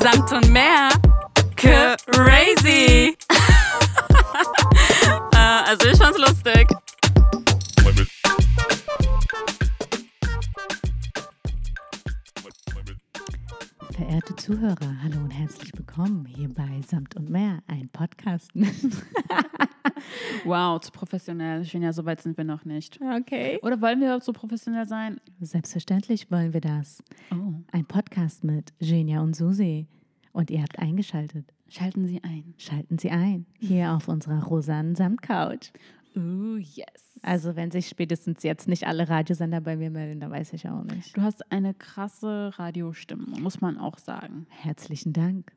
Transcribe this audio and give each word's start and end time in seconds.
Samt 0.00 0.32
und 0.32 0.50
mehr. 0.50 0.90
Crazy. 1.56 3.16
äh, 5.32 5.36
also 5.36 5.88
ich 5.88 5.98
fand's 5.98 6.18
lustig. 6.18 6.68
Verehrte 13.92 14.36
Zuhörer, 14.36 14.96
hallo 15.02 15.18
und 15.20 15.30
herzlich 15.30 15.72
willkommen 15.74 16.26
hier 16.26 16.52
bei 16.52 16.80
Samt 16.86 17.16
und 17.16 17.30
Mehr, 17.30 17.62
ein 17.66 17.88
Podcast. 17.88 18.50
Wow, 20.46 20.80
zu 20.80 20.92
professionell. 20.92 21.62
Ja, 21.62 21.92
so 21.92 22.04
weit 22.04 22.20
sind 22.20 22.36
wir 22.36 22.44
noch 22.44 22.64
nicht. 22.64 22.98
okay. 23.18 23.58
Oder 23.62 23.80
wollen 23.80 24.00
wir 24.00 24.20
so 24.20 24.32
professionell 24.32 24.86
sein? 24.86 25.20
Selbstverständlich 25.40 26.30
wollen 26.30 26.52
wir 26.52 26.60
das. 26.60 27.02
Oh. 27.32 27.54
Ein 27.72 27.84
Podcast 27.86 28.44
mit 28.44 28.72
Genia 28.78 29.20
und 29.20 29.34
Susi. 29.34 29.86
Und 30.32 30.50
ihr 30.50 30.60
habt 30.60 30.78
eingeschaltet. 30.78 31.52
Schalten 31.68 32.06
Sie 32.06 32.22
ein. 32.22 32.54
Schalten 32.58 32.98
Sie 32.98 33.10
ein, 33.10 33.46
hier 33.58 33.92
auf 33.92 34.06
unserer 34.08 34.44
rosanen 34.44 34.94
Samtcouch. 34.94 35.72
Oh, 36.14 36.56
yes. 36.56 37.18
Also 37.22 37.56
wenn 37.56 37.70
sich 37.70 37.88
spätestens 37.88 38.42
jetzt 38.42 38.68
nicht 38.68 38.86
alle 38.86 39.08
Radiosender 39.08 39.60
bei 39.60 39.76
mir 39.76 39.90
melden, 39.90 40.20
dann 40.20 40.30
weiß 40.30 40.52
ich 40.52 40.68
auch 40.68 40.84
nicht. 40.84 41.16
Du 41.16 41.22
hast 41.22 41.50
eine 41.50 41.74
krasse 41.74 42.52
Radiostimme, 42.58 43.40
muss 43.40 43.60
man 43.60 43.78
auch 43.78 43.98
sagen. 43.98 44.46
Herzlichen 44.50 45.12
Dank. 45.12 45.52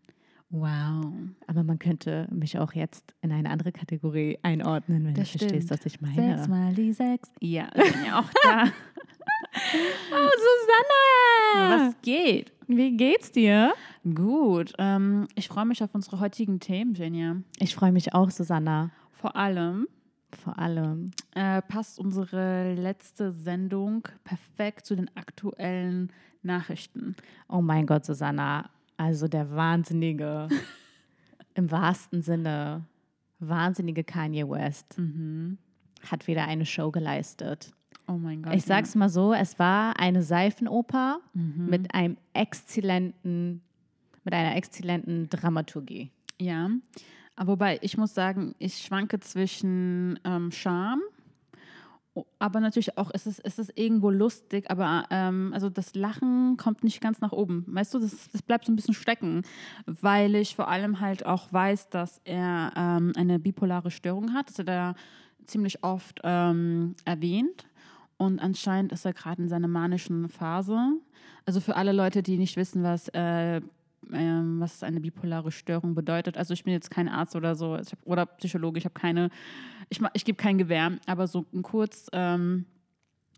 Wow. 0.52 1.14
Aber 1.48 1.64
man 1.64 1.78
könnte 1.78 2.28
mich 2.32 2.58
auch 2.58 2.74
jetzt 2.74 3.14
in 3.22 3.32
eine 3.32 3.50
andere 3.52 3.72
Kategorie 3.72 4.40
einordnen, 4.42 5.06
wenn 5.06 5.14
du 5.14 5.24
verstehst, 5.24 5.70
was 5.70 5.86
ich 5.86 6.02
meine. 6.02 6.38
Sechs 6.38 6.48
mal 6.48 6.74
die 6.74 6.92
sechs. 6.92 7.32
Ja, 7.40 7.70
ich 7.76 7.94
bin 7.94 8.06
ja 8.06 8.20
auch 8.20 8.30
da. 8.44 8.66
Oh, 10.12 10.30
Susanne! 10.38 11.88
Was 11.88 12.02
geht? 12.02 12.52
Wie 12.68 12.96
geht's 12.96 13.32
dir? 13.32 13.74
Gut. 14.14 14.74
Ähm, 14.78 15.28
ich 15.36 15.48
freue 15.48 15.66
mich 15.66 15.84
auf 15.84 15.94
unsere 15.96 16.20
heutigen 16.20 16.60
Themen, 16.60 16.94
Genia. 16.94 17.38
Ich 17.58 17.74
freue 17.76 17.92
mich 17.92 18.14
auch, 18.14 18.30
Susanna. 18.30 18.92
Vor 19.12 19.36
allem 19.36 19.88
Vor 20.44 20.58
allem. 20.60 21.12
äh, 21.34 21.62
passt 21.64 22.00
unsere 22.00 22.74
letzte 22.76 23.32
Sendung 23.32 24.08
perfekt 24.24 24.86
zu 24.86 24.96
den 24.96 25.10
aktuellen 25.18 26.12
Nachrichten. 26.44 27.16
Oh 27.48 27.62
mein 27.62 27.88
Gott, 27.88 28.06
Susanna. 28.06 28.70
Also 29.00 29.30
der 29.30 29.50
wahnsinnige, 29.56 30.50
im 31.54 31.72
wahrsten 31.72 32.22
Sinne, 32.22 32.84
wahnsinnige 33.40 34.04
Kanye 34.04 34.44
West 34.50 34.98
hat 36.10 36.28
wieder 36.28 36.46
eine 36.48 36.66
Show 36.66 36.92
geleistet. 36.92 37.72
Oh 38.08 38.18
mein 38.18 38.42
Gott. 38.44 38.54
Ich 38.56 38.66
sag's 38.66 38.96
mal 38.96 39.08
so, 39.10 39.34
es 39.34 39.58
war 39.58 39.98
eine 40.00 40.22
Seifenoper 40.22 41.22
Mhm. 41.34 41.68
mit 41.70 41.94
einem 41.96 42.18
exzellenten, 42.34 43.62
mit 44.26 44.34
einer 44.34 44.56
exzellenten 44.58 45.30
Dramaturgie. 45.30 46.12
Ja. 46.42 46.70
Aber 47.38 47.54
wobei, 47.54 47.80
ich 47.82 47.98
muss 47.98 48.14
sagen, 48.14 48.54
ich 48.60 48.80
schwanke 48.80 49.22
zwischen 49.22 50.20
ähm, 50.26 50.52
Charme, 50.52 51.02
aber 52.40 52.60
natürlich 52.60 52.98
auch, 52.98 53.12
es 53.14 53.28
ist, 53.28 53.40
es 53.44 53.60
ist 53.60 53.72
irgendwo 53.76 54.10
lustig, 54.10 54.70
aber 54.70 55.06
ähm, 55.10 55.52
also 55.54 55.70
das 55.70 55.96
Lachen 55.96 56.58
kommt 56.58 56.84
nicht 56.84 57.02
ganz 57.02 57.22
nach 57.22 57.32
oben. 57.32 57.66
Weißt 57.68 57.94
du, 57.94 58.00
das, 58.00 58.30
das 58.32 58.42
bleibt 58.42 58.66
so 58.66 58.72
ein 58.72 58.76
bisschen 58.76 58.94
stecken, 58.94 59.44
weil 59.86 60.36
ich 60.36 60.56
vor 60.56 60.68
allem 60.68 61.00
halt 61.00 61.26
auch 61.26 61.52
weiß, 61.52 61.90
dass 61.90 62.22
er 62.24 62.72
ähm, 62.76 63.14
eine 63.16 63.40
bipolare 63.40 63.92
Störung 63.92 64.34
hat. 64.34 64.50
Das 64.50 64.60
hat 64.60 64.70
er 64.70 64.96
ziemlich 65.46 65.84
oft 65.84 66.22
ähm, 66.24 66.96
erwähnt. 67.06 67.68
Und 68.18 68.40
anscheinend 68.40 68.92
ist 68.92 69.06
er 69.06 69.14
gerade 69.14 69.42
in 69.42 69.48
seiner 69.48 69.68
manischen 69.68 70.30
Phase. 70.30 70.78
Also 71.46 71.62
für 71.62 71.76
alle 71.76 71.94
Leute, 71.94 72.22
die 72.22 72.38
nicht 72.38 72.58
wissen, 72.58 72.84
was, 72.84 73.08
äh, 73.10 73.62
ähm, 74.12 74.60
was 74.60 74.84
eine 74.84 75.00
bipolare 75.00 75.52
Störung 75.52 75.96
bedeutet. 75.96 76.38
Also 76.38 76.54
ich 76.54 76.64
bin 76.64 76.74
jetzt 76.74 76.92
kein 76.92 77.08
Arzt 77.08 77.36
oder 77.36 77.56
so 77.56 77.78
ich 77.78 77.92
hab, 77.92 78.00
oder 78.06 78.26
Psychologe. 78.26 78.78
Ich 78.78 78.86
habe 78.86 78.94
keine, 78.94 79.30
ich, 79.90 80.00
ich 80.14 80.26
gebe 80.26 80.38
kein 80.38 80.58
Gewähr, 80.58 80.92
aber 81.06 81.28
so 81.28 81.46
ein 81.54 81.62
kurz 81.62 82.08
ähm, 82.14 82.66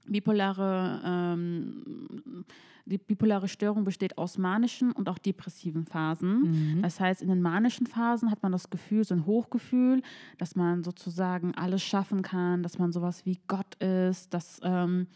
bipolare, 0.05 1.01
ähm, 1.05 2.45
die 2.85 2.97
bipolare 2.97 3.47
Störung 3.47 3.83
besteht 3.83 4.17
aus 4.17 4.37
manischen 4.37 4.91
und 4.91 5.07
auch 5.07 5.19
depressiven 5.19 5.85
Phasen. 5.85 6.81
Das 6.81 6.99
heißt, 6.99 7.21
in 7.21 7.29
den 7.29 7.41
manischen 7.41 7.85
Phasen 7.85 8.31
hat 8.31 8.41
man 8.41 8.51
das 8.51 8.69
Gefühl, 8.69 9.03
so 9.03 9.13
ein 9.13 9.25
Hochgefühl, 9.25 10.01
dass 10.39 10.55
man 10.55 10.83
sozusagen 10.83 11.53
alles 11.55 11.83
schaffen 11.83 12.21
kann, 12.23 12.63
dass 12.63 12.79
man 12.79 12.91
sowas 12.91 13.25
wie 13.25 13.39
Gott 13.47 13.75
ist, 13.75 14.33
dass 14.33 14.59
ähm, 14.63 15.07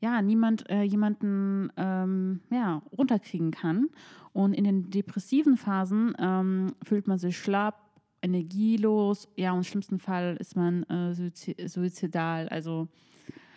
ja 0.00 0.22
niemand 0.22 0.68
äh, 0.70 0.82
jemanden 0.82 1.70
ähm, 1.76 2.40
ja, 2.50 2.82
runterkriegen 2.96 3.50
kann. 3.50 3.88
Und 4.32 4.52
in 4.52 4.64
den 4.64 4.90
depressiven 4.90 5.56
Phasen 5.56 6.14
ähm, 6.18 6.74
fühlt 6.84 7.08
man 7.08 7.18
sich 7.18 7.36
schlapp, 7.36 7.80
energielos, 8.22 9.28
ja, 9.36 9.52
und 9.52 9.58
im 9.58 9.64
schlimmsten 9.64 9.98
Fall 9.98 10.36
ist 10.40 10.56
man 10.56 10.82
äh, 10.84 11.12
suizi- 11.12 11.68
suizidal, 11.68 12.48
also 12.48 12.88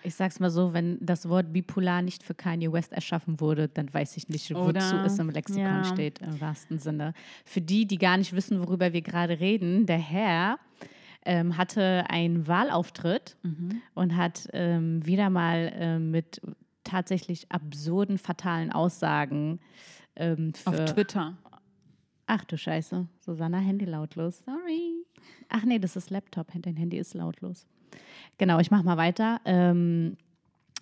Ich 0.04 0.16
sag's 0.16 0.40
mal 0.40 0.50
so, 0.50 0.74
wenn 0.74 0.98
das 1.00 1.30
Wort 1.30 1.54
bipolar 1.54 2.02
nicht 2.02 2.24
für 2.24 2.34
Kanye 2.34 2.72
West 2.72 2.92
erschaffen 2.94 3.40
wurde, 3.40 3.68
dann 3.68 3.94
weiß 3.94 4.18
ich 4.18 4.30
nicht, 4.30 4.50
wozu 4.54 4.70
Oder- 4.70 5.06
es 5.06 5.20
im 5.20 5.30
Lexikon 5.30 5.62
ja. 5.64 5.84
steht, 5.84 6.20
im 6.20 6.40
wahrsten 6.42 6.80
Sinne. 6.80 7.14
Für 7.46 7.62
die, 7.62 7.86
die 7.86 7.98
gar 8.00 8.18
nicht 8.18 8.34
wissen, 8.34 8.60
worüber 8.60 8.94
wir 8.94 9.02
gerade 9.02 9.40
reden, 9.40 9.86
der 9.86 10.00
Herr 10.00 10.58
ähm, 11.26 11.58
hatte 11.58 12.06
einen 12.10 12.48
Wahlauftritt 12.48 13.38
Mhm. 13.44 13.82
und 13.94 14.16
hat 14.16 14.48
ähm, 14.54 15.06
wieder 15.06 15.30
mal 15.30 15.72
ähm, 15.76 16.12
mit 16.12 16.42
tatsächlich 16.84 17.52
absurden, 17.52 18.18
fatalen 18.18 18.72
Aussagen 18.72 19.60
ähm, 20.16 20.52
auf 20.66 20.76
Twitter. 20.86 21.38
Ach 22.26 22.44
du 22.46 22.58
Scheiße, 22.58 23.08
Susanna, 23.20 23.58
Handy 23.60 23.86
lautlos. 23.86 24.40
Sorry. 24.46 25.06
Ach 25.50 25.64
nee, 25.64 25.80
das 25.80 25.96
ist 25.96 26.10
Laptop. 26.10 26.48
Dein 26.54 26.76
Handy 26.78 26.98
ist 26.98 27.14
lautlos. 27.14 27.68
Genau, 28.38 28.60
ich 28.60 28.72
mache 28.72 28.84
mal 28.84 28.98
weiter. 28.98 29.42
Ähm, 29.46 30.16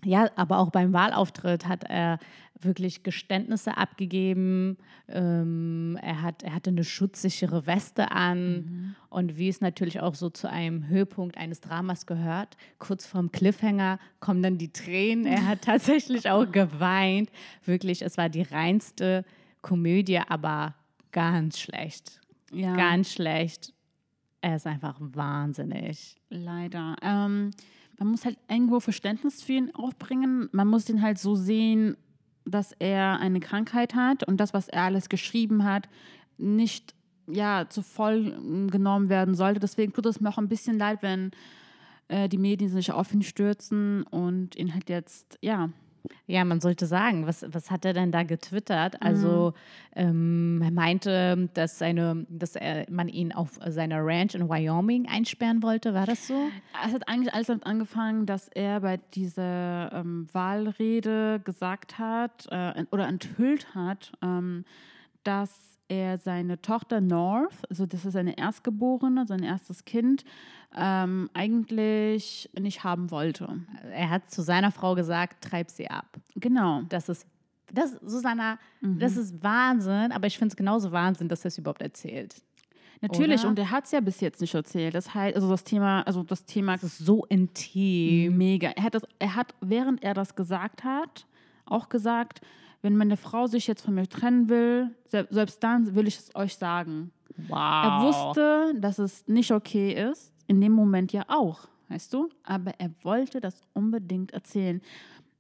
ja, 0.04 0.30
aber 0.36 0.60
auch 0.60 0.70
beim 0.72 0.94
Wahlauftritt 0.94 1.68
hat 1.68 1.84
er 1.84 2.20
wirklich 2.62 3.04
Geständnisse 3.04 3.78
abgegeben. 3.78 4.78
Ähm, 5.08 5.98
er, 6.02 6.22
hat, 6.22 6.44
er 6.44 6.54
hatte 6.54 6.70
eine 6.72 6.84
schutzsichere 6.84 7.66
Weste 7.66 8.12
an. 8.12 8.96
Und 9.10 9.38
wie 9.38 9.48
es 9.48 9.62
natürlich 9.62 10.02
auch 10.02 10.16
so 10.16 10.30
zu 10.30 10.50
einem 10.50 10.88
Höhepunkt 10.88 11.38
eines 11.38 11.62
Dramas 11.62 12.06
gehört, 12.06 12.58
kurz 12.78 13.06
vorm 13.06 13.32
Cliffhanger 13.32 13.98
kommen 14.20 14.44
dann 14.44 14.58
die 14.58 14.72
Tränen. 14.74 15.26
Er 15.26 15.48
hat 15.48 15.62
tatsächlich 15.64 16.30
auch 16.30 16.52
geweint. 16.52 17.30
Wirklich, 17.66 18.02
es 18.02 18.18
war 18.18 18.30
die 18.30 18.42
reinste 18.42 19.24
Komödie, 19.62 20.20
aber 20.20 20.76
ganz 21.12 21.60
schlecht. 21.60 22.20
Ja, 22.52 22.76
Ganz 22.76 23.14
schlecht. 23.14 23.74
Er 24.42 24.56
ist 24.56 24.68
einfach 24.68 24.96
wahnsinnig. 25.00 26.16
leider. 26.30 26.96
Ähm, 27.02 27.52
man 28.00 28.08
muss 28.08 28.26
halt 28.26 28.38
irgendwo 28.48 28.80
Verständnis 28.80 29.44
für 29.44 29.54
ihn 29.54 29.76
aufbringen. 29.76 30.50
Man 30.52 30.68
muss 30.68 30.90
ihn 30.90 31.02
halt 31.02 31.20
so 31.20 31.36
sehen, 31.36 31.98
dass 32.46 32.72
er 32.80 33.20
eine 33.20 33.42
Krankheit 33.42 33.94
hat 33.94 34.24
und 34.24 34.38
das, 34.38 34.54
was 34.54 34.70
er 34.70 34.84
alles 34.84 35.10
geschrieben 35.10 35.66
hat, 35.66 35.90
nicht 36.38 36.96
ja, 37.28 37.68
zu 37.70 37.84
voll 37.84 38.34
ähm, 38.38 38.72
genommen 38.72 39.10
werden 39.10 39.36
sollte. 39.36 39.60
Deswegen 39.60 39.94
tut 39.94 40.06
es 40.06 40.20
mir 40.20 40.30
auch 40.30 40.38
ein 40.38 40.48
bisschen 40.48 40.80
leid, 40.80 41.00
wenn 41.02 41.32
äh, 42.08 42.28
die 42.28 42.38
Medien 42.38 42.72
sich 42.72 42.92
auf 42.92 43.14
ihn 43.14 43.22
stürzen 43.22 44.04
und 44.04 44.56
ihn 44.56 44.74
halt 44.74 44.90
jetzt, 44.90 45.38
ja, 45.42 45.70
Ja, 46.28 46.46
man 46.46 46.62
sollte 46.62 46.86
sagen, 46.86 47.28
was, 47.28 47.46
was 47.52 47.72
hat 47.72 47.86
er 47.86 47.94
denn 47.94 48.12
da 48.12 48.24
getwittert? 48.24 49.02
Also 49.02 49.54
ähm, 49.96 50.62
er 50.64 50.72
meinte, 50.72 51.50
dass, 51.54 51.80
seine, 51.80 52.26
dass 52.30 52.56
er, 52.56 52.86
man 52.90 53.08
ihn 53.08 53.32
auf 53.32 53.60
seiner 53.68 54.06
Ranch 54.06 54.36
in 54.36 54.48
Wyoming 54.48 55.08
einsperren 55.08 55.64
wollte. 55.64 55.94
War 55.94 56.06
das 56.06 56.28
so? 56.28 56.50
Es 56.86 56.94
hat 56.94 57.08
eigentlich 57.08 57.34
alles 57.34 57.48
damit 57.48 57.66
angefangen, 57.66 58.26
dass 58.26 58.48
er 58.50 58.82
bei 58.82 58.98
dieser 59.14 59.92
ähm, 59.94 60.28
Wahlrede 60.32 61.42
gesagt 61.44 61.98
hat 61.98 62.48
äh, 62.52 62.86
oder 62.92 63.08
enthüllt 63.08 63.74
hat, 63.74 64.12
ähm, 64.22 64.66
dass 65.24 65.79
er 65.90 66.18
seine 66.18 66.62
Tochter 66.62 67.02
North, 67.02 67.70
also 67.70 67.86
das 67.86 68.06
ist 68.06 68.14
seine 68.14 68.38
Erstgeborene, 68.38 69.26
sein 69.28 69.44
erstes 69.44 69.84
Kind, 69.86 70.24
ähm, 70.76 71.30
eigentlich 71.34 72.50
nicht 72.58 72.84
haben 72.84 73.12
wollte. 73.12 73.50
Er 73.92 74.10
hat 74.10 74.32
zu 74.32 74.42
seiner 74.42 74.72
Frau 74.72 74.96
gesagt, 74.96 75.44
treib 75.44 75.70
sie 75.70 75.90
ab. 75.90 76.06
Genau. 76.36 76.84
Das 76.90 77.10
ist, 77.10 77.26
das, 77.74 77.94
Susanna, 78.04 78.58
Mhm. 78.82 79.00
das 79.00 79.18
ist 79.18 79.44
Wahnsinn, 79.44 80.12
aber 80.12 80.28
ich 80.28 80.38
finde 80.38 80.54
es 80.54 80.56
genauso 80.56 80.92
Wahnsinn, 80.92 81.28
dass 81.28 81.44
er 81.44 81.50
es 81.50 81.58
überhaupt 81.58 81.82
erzählt. 81.82 82.42
Natürlich, 83.02 83.42
Oder? 83.42 83.50
und 83.50 83.60
er 83.60 83.72
hat 83.72 83.86
es 83.86 83.92
ja 83.92 84.02
bis 84.02 84.20
jetzt 84.20 84.42
nicht 84.42 84.54
erzählt. 84.54 84.94
Das 84.94 85.14
heißt, 85.16 85.34
also 85.36 85.50
das 85.50 85.64
Thema, 85.64 86.02
also 86.02 86.22
das 86.22 86.44
Thema 86.46 86.74
Das 86.74 86.84
ist 86.84 86.98
so 87.00 87.26
intim. 87.26 88.38
Mega. 88.38 88.70
Er 88.76 88.84
hat, 88.84 88.94
das, 88.96 89.04
er 89.20 89.36
hat, 89.36 89.56
während 89.62 90.04
er 90.04 90.14
das 90.14 90.36
gesagt 90.36 90.84
hat, 90.84 91.26
auch 91.66 91.88
gesagt, 91.90 92.42
wenn 92.82 92.96
meine 92.98 93.18
Frau 93.18 93.48
sich 93.48 93.68
jetzt 93.68 93.82
von 93.84 93.96
mir 93.96 94.08
trennen 94.08 94.50
will, 94.50 94.90
se- 95.08 95.28
selbst 95.30 95.64
dann 95.64 95.96
will 95.96 96.08
ich 96.08 96.18
es 96.18 96.36
euch 96.36 96.56
sagen. 96.56 97.12
Wow. 97.48 97.58
Er 97.84 98.02
wusste, 98.04 98.74
dass 98.80 99.00
es 99.00 99.28
nicht 99.28 99.52
okay 99.52 100.10
ist, 100.12 100.34
in 100.48 100.60
dem 100.62 100.72
Moment 100.74 101.12
ja 101.14 101.24
auch, 101.28 101.68
weißt 101.90 102.14
du? 102.14 102.30
Aber 102.44 102.72
er 102.80 102.92
wollte 103.04 103.40
das 103.40 103.62
unbedingt 103.74 104.32
erzählen. 104.34 104.82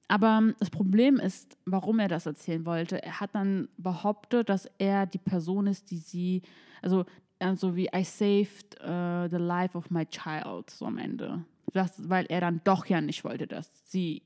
aber 0.08 0.54
das 0.60 0.70
Problem 0.72 1.18
ist, 1.18 1.56
warum 1.66 2.00
er 2.00 2.08
das 2.08 2.26
erzählen 2.26 2.66
wollte. 2.66 3.02
Er 3.04 3.20
hat 3.20 3.36
dann 3.36 3.70
behauptet, 3.78 4.50
dass 4.50 4.68
er 4.80 5.06
die 5.06 5.20
Person 5.20 5.68
ist, 5.68 5.92
die 5.92 5.98
sie, 6.00 6.42
also 6.82 7.06
so 7.56 7.76
wie 7.76 7.88
I 7.96 8.04
saved 8.04 8.76
uh, 8.84 9.28
the 9.30 9.38
life 9.38 9.78
of 9.78 9.90
my 9.92 10.06
child, 10.06 10.70
so 10.70 10.86
am 10.88 10.98
Ende. 10.98 11.46
Das, 11.74 12.10
weil 12.10 12.26
er 12.28 12.42
dann 12.42 12.60
doch 12.64 12.86
ja 12.88 13.00
nicht 13.02 13.24
wollte, 13.24 13.46
dass 13.46 13.70
sie 13.92 14.24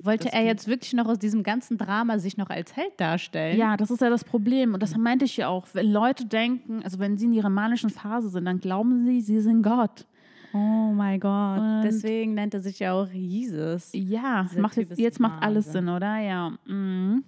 wollte 0.00 0.32
er 0.32 0.44
jetzt 0.44 0.68
wirklich 0.68 0.92
noch 0.92 1.06
aus 1.06 1.18
diesem 1.18 1.42
ganzen 1.42 1.76
Drama 1.78 2.18
sich 2.18 2.36
noch 2.36 2.50
als 2.50 2.76
Held 2.76 2.92
darstellen? 2.98 3.58
Ja, 3.58 3.76
das 3.76 3.90
ist 3.90 4.00
ja 4.00 4.10
das 4.10 4.24
Problem. 4.24 4.74
Und 4.74 4.82
das 4.82 4.96
meinte 4.96 5.24
ich 5.24 5.36
ja 5.36 5.48
auch. 5.48 5.66
Wenn 5.72 5.90
Leute 5.92 6.26
denken, 6.26 6.82
also 6.82 6.98
wenn 6.98 7.18
sie 7.18 7.26
in 7.26 7.32
ihrer 7.32 7.50
manischen 7.50 7.90
Phase 7.90 8.28
sind, 8.28 8.44
dann 8.44 8.60
glauben 8.60 9.04
sie, 9.04 9.20
sie 9.20 9.40
sind 9.40 9.62
Gott. 9.62 10.06
Oh 10.52 10.92
mein 10.94 11.20
Gott. 11.20 11.58
Und 11.58 11.82
Deswegen 11.82 12.34
nennt 12.34 12.54
er 12.54 12.60
sich 12.60 12.78
ja 12.78 12.92
auch 12.94 13.08
Jesus. 13.08 13.90
Ja, 13.92 14.48
macht 14.56 14.76
jetzt, 14.76 14.98
jetzt 14.98 15.20
macht 15.20 15.42
alles 15.42 15.72
Sinn, 15.72 15.88
oder? 15.88 16.18
Ja. 16.18 16.52
Mhm. 16.66 17.24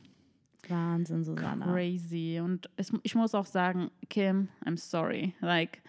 Wahnsinn, 0.68 1.24
Susanna. 1.24 1.66
Crazy. 1.66 2.40
Und 2.42 2.70
es, 2.76 2.92
ich 3.02 3.14
muss 3.14 3.34
auch 3.34 3.46
sagen, 3.46 3.90
Kim, 4.08 4.48
I'm 4.64 4.76
sorry. 4.76 5.34
Like, 5.40 5.82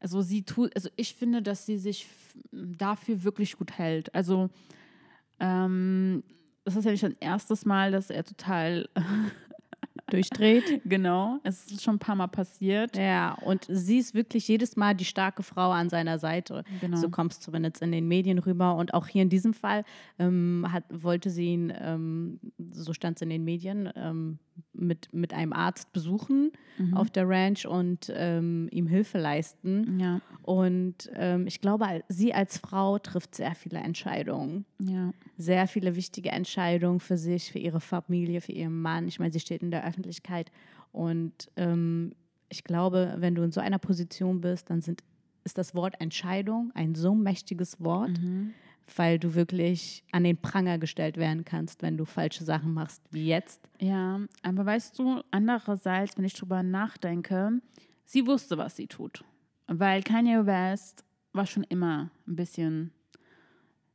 also 0.00 0.22
sie 0.22 0.42
tut, 0.42 0.74
also 0.74 0.88
ich 0.96 1.14
finde, 1.14 1.42
dass 1.42 1.66
sie 1.66 1.76
sich 1.76 2.06
dafür 2.52 3.22
wirklich 3.24 3.58
gut 3.58 3.72
hält. 3.72 4.14
Also 4.14 4.50
ähm, 5.42 6.22
das 6.64 6.76
ist 6.76 6.84
ja 6.84 6.92
nicht 6.92 7.02
das 7.02 7.12
erste 7.20 7.68
Mal, 7.68 7.90
dass 7.90 8.08
er 8.08 8.24
total 8.24 8.88
durchdreht. 10.10 10.82
Genau, 10.84 11.38
es 11.42 11.66
ist 11.66 11.82
schon 11.82 11.96
ein 11.96 11.98
paar 11.98 12.14
Mal 12.14 12.28
passiert. 12.28 12.96
Ja, 12.96 13.34
und 13.44 13.66
sie 13.68 13.98
ist 13.98 14.14
wirklich 14.14 14.46
jedes 14.46 14.76
Mal 14.76 14.94
die 14.94 15.04
starke 15.04 15.42
Frau 15.42 15.70
an 15.72 15.88
seiner 15.88 16.18
Seite. 16.18 16.64
Genau. 16.80 16.96
So 16.96 17.10
kommst 17.10 17.40
du 17.40 17.46
zumindest 17.46 17.82
in 17.82 17.90
den 17.90 18.06
Medien 18.06 18.38
rüber. 18.38 18.76
Und 18.76 18.94
auch 18.94 19.08
hier 19.08 19.22
in 19.22 19.30
diesem 19.30 19.54
Fall 19.54 19.84
ähm, 20.18 20.66
hat, 20.70 20.84
wollte 20.90 21.30
sie 21.30 21.46
ihn, 21.46 21.72
ähm, 21.76 22.38
so 22.58 22.92
stand 22.92 23.16
es 23.16 23.22
in 23.22 23.30
den 23.30 23.44
Medien, 23.44 23.90
ähm, 23.96 24.38
mit, 24.72 25.12
mit 25.12 25.32
einem 25.32 25.52
Arzt 25.52 25.92
besuchen 25.92 26.52
mhm. 26.78 26.94
auf 26.94 27.10
der 27.10 27.28
Ranch 27.28 27.66
und 27.66 28.12
ähm, 28.14 28.68
ihm 28.70 28.86
Hilfe 28.86 29.18
leisten. 29.18 30.00
Ja. 30.00 30.20
Und 30.42 31.10
ähm, 31.14 31.46
ich 31.46 31.60
glaube, 31.60 31.86
sie 32.08 32.34
als 32.34 32.58
Frau 32.58 32.98
trifft 32.98 33.34
sehr 33.34 33.54
viele 33.54 33.78
Entscheidungen. 33.78 34.64
Ja. 34.78 35.12
Sehr 35.36 35.66
viele 35.66 35.94
wichtige 35.94 36.30
Entscheidungen 36.30 37.00
für 37.00 37.16
sich, 37.16 37.52
für 37.52 37.58
ihre 37.58 37.80
Familie, 37.80 38.40
für 38.40 38.52
ihren 38.52 38.80
Mann. 38.80 39.08
Ich 39.08 39.18
meine, 39.18 39.32
sie 39.32 39.40
steht 39.40 39.62
in 39.62 39.70
der 39.70 39.86
Öffentlichkeit. 39.86 40.50
Und 40.92 41.50
ähm, 41.56 42.12
ich 42.48 42.64
glaube, 42.64 43.16
wenn 43.18 43.34
du 43.34 43.42
in 43.42 43.52
so 43.52 43.60
einer 43.60 43.78
Position 43.78 44.40
bist, 44.40 44.70
dann 44.70 44.80
sind, 44.80 45.02
ist 45.44 45.58
das 45.58 45.74
Wort 45.74 46.00
Entscheidung 46.00 46.70
ein 46.74 46.94
so 46.94 47.14
mächtiges 47.14 47.80
Wort. 47.82 48.18
Mhm 48.20 48.52
weil 48.96 49.18
du 49.18 49.34
wirklich 49.34 50.04
an 50.12 50.24
den 50.24 50.36
Pranger 50.36 50.78
gestellt 50.78 51.16
werden 51.16 51.44
kannst, 51.44 51.82
wenn 51.82 51.96
du 51.96 52.04
falsche 52.04 52.44
Sachen 52.44 52.74
machst, 52.74 53.02
wie 53.10 53.26
jetzt. 53.26 53.60
Ja, 53.80 54.20
aber 54.42 54.66
weißt 54.66 54.98
du, 54.98 55.22
andererseits, 55.30 56.16
wenn 56.16 56.24
ich 56.24 56.34
drüber 56.34 56.62
nachdenke, 56.62 57.60
sie 58.04 58.26
wusste, 58.26 58.58
was 58.58 58.76
sie 58.76 58.86
tut. 58.86 59.24
Weil 59.66 60.02
Kanye 60.02 60.44
West 60.46 61.04
war 61.32 61.46
schon 61.46 61.64
immer 61.64 62.10
ein 62.26 62.36
bisschen, 62.36 62.92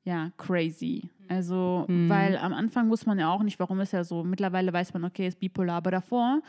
ja, 0.03 0.31
crazy. 0.37 1.09
Also, 1.27 1.85
mhm. 1.87 2.09
weil 2.09 2.37
am 2.37 2.53
Anfang 2.53 2.89
wusste 2.89 3.07
man 3.07 3.19
ja 3.19 3.29
auch 3.29 3.43
nicht, 3.43 3.59
warum 3.59 3.79
ist 3.81 3.93
er 3.93 4.03
so. 4.03 4.23
Mittlerweile 4.23 4.71
weiß 4.71 4.93
man, 4.93 5.03
okay, 5.03 5.27
ist 5.27 5.39
bipolar, 5.39 5.77
aber 5.77 5.91
davor, 5.91 6.41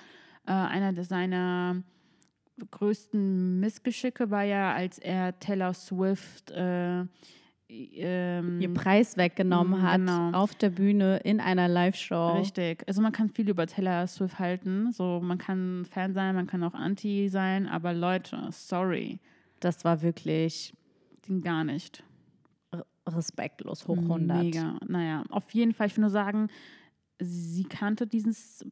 äh, 0.46 0.52
einer 0.52 1.02
seiner 1.04 1.82
größten 2.70 3.60
Missgeschicke 3.60 4.30
war 4.30 4.42
ja, 4.42 4.74
als 4.74 4.98
er 4.98 5.38
Taylor 5.38 5.74
Swift 5.74 6.50
äh, 6.50 7.04
ähm, 7.70 8.60
ihr 8.60 8.72
Preis 8.72 9.16
weggenommen 9.16 9.82
hat 9.82 9.98
genau. 9.98 10.30
auf 10.32 10.54
der 10.54 10.70
Bühne 10.70 11.18
in 11.18 11.40
einer 11.40 11.68
Live-Show. 11.68 12.38
Richtig. 12.38 12.82
Also 12.86 13.02
man 13.02 13.12
kann 13.12 13.28
viel 13.28 13.48
über 13.48 13.66
Taylor 13.66 14.06
Swift 14.06 14.38
halten. 14.38 14.92
So, 14.92 15.20
man 15.22 15.38
kann 15.38 15.84
Fan 15.84 16.14
sein, 16.14 16.34
man 16.34 16.46
kann 16.46 16.62
auch 16.62 16.74
Anti 16.74 17.28
sein, 17.28 17.66
aber 17.66 17.92
Leute, 17.92 18.48
sorry. 18.50 19.18
Das 19.60 19.84
war 19.84 20.02
wirklich. 20.02 20.72
Ging 21.22 21.42
gar 21.42 21.64
nicht. 21.64 22.02
Respektlos, 23.06 23.86
hoch 23.88 23.96
100. 23.96 24.42
Mega. 24.42 24.78
Naja, 24.86 25.24
auf 25.30 25.50
jeden 25.52 25.72
Fall, 25.72 25.88
ich 25.88 25.96
will 25.96 26.02
nur 26.02 26.10
sagen, 26.10 26.48
sie 27.18 27.64
kannte 27.64 28.06
dieses, 28.06 28.64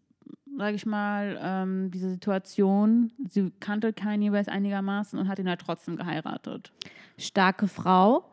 sage 0.56 0.76
ich 0.76 0.86
mal, 0.86 1.38
ähm, 1.42 1.90
diese 1.90 2.10
Situation. 2.10 3.12
Sie 3.28 3.50
kannte 3.60 3.92
Kanye 3.92 4.32
West 4.32 4.48
einigermaßen 4.48 5.18
und 5.18 5.28
hat 5.28 5.38
ihn 5.38 5.48
halt 5.48 5.60
trotzdem 5.60 5.96
geheiratet. 5.96 6.72
Starke 7.18 7.66
Frau 7.66 8.24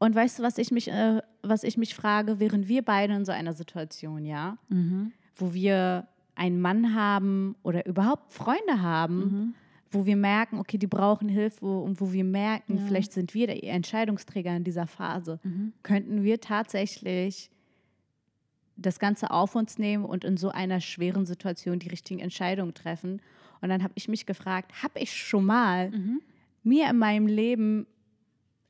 und 0.00 0.14
weißt 0.14 0.38
du, 0.38 0.42
was 0.42 0.56
ich 0.56 0.70
mich, 0.70 0.88
äh, 0.88 1.20
was 1.42 1.62
ich 1.62 1.76
mich 1.76 1.94
frage, 1.94 2.40
wären 2.40 2.66
wir 2.66 2.82
beide 2.82 3.14
in 3.14 3.26
so 3.26 3.32
einer 3.32 3.52
Situation, 3.52 4.24
ja, 4.24 4.56
mhm. 4.70 5.12
wo 5.36 5.52
wir 5.52 6.08
einen 6.34 6.58
Mann 6.58 6.94
haben 6.94 7.54
oder 7.62 7.84
überhaupt 7.84 8.32
Freunde 8.32 8.80
haben, 8.80 9.18
mhm. 9.18 9.54
wo 9.90 10.06
wir 10.06 10.16
merken, 10.16 10.58
okay, 10.58 10.78
die 10.78 10.86
brauchen 10.86 11.28
Hilfe 11.28 11.66
und 11.66 12.00
wo 12.00 12.14
wir 12.14 12.24
merken, 12.24 12.78
ja. 12.78 12.84
vielleicht 12.86 13.12
sind 13.12 13.34
wir 13.34 13.46
der 13.46 13.62
Entscheidungsträger 13.62 14.56
in 14.56 14.64
dieser 14.64 14.86
Phase, 14.86 15.38
mhm. 15.42 15.74
könnten 15.82 16.24
wir 16.24 16.40
tatsächlich 16.40 17.50
das 18.76 18.98
Ganze 18.98 19.30
auf 19.30 19.54
uns 19.54 19.76
nehmen 19.76 20.06
und 20.06 20.24
in 20.24 20.38
so 20.38 20.48
einer 20.48 20.80
schweren 20.80 21.26
Situation 21.26 21.78
die 21.78 21.88
richtigen 21.88 22.20
Entscheidungen 22.20 22.72
treffen. 22.72 23.20
Und 23.60 23.68
dann 23.68 23.82
habe 23.82 23.92
ich 23.96 24.08
mich 24.08 24.24
gefragt, 24.24 24.82
habe 24.82 24.98
ich 24.98 25.12
schon 25.12 25.44
mal 25.44 25.90
mhm. 25.90 26.22
mir 26.62 26.88
in 26.88 26.96
meinem 26.96 27.26
Leben, 27.26 27.86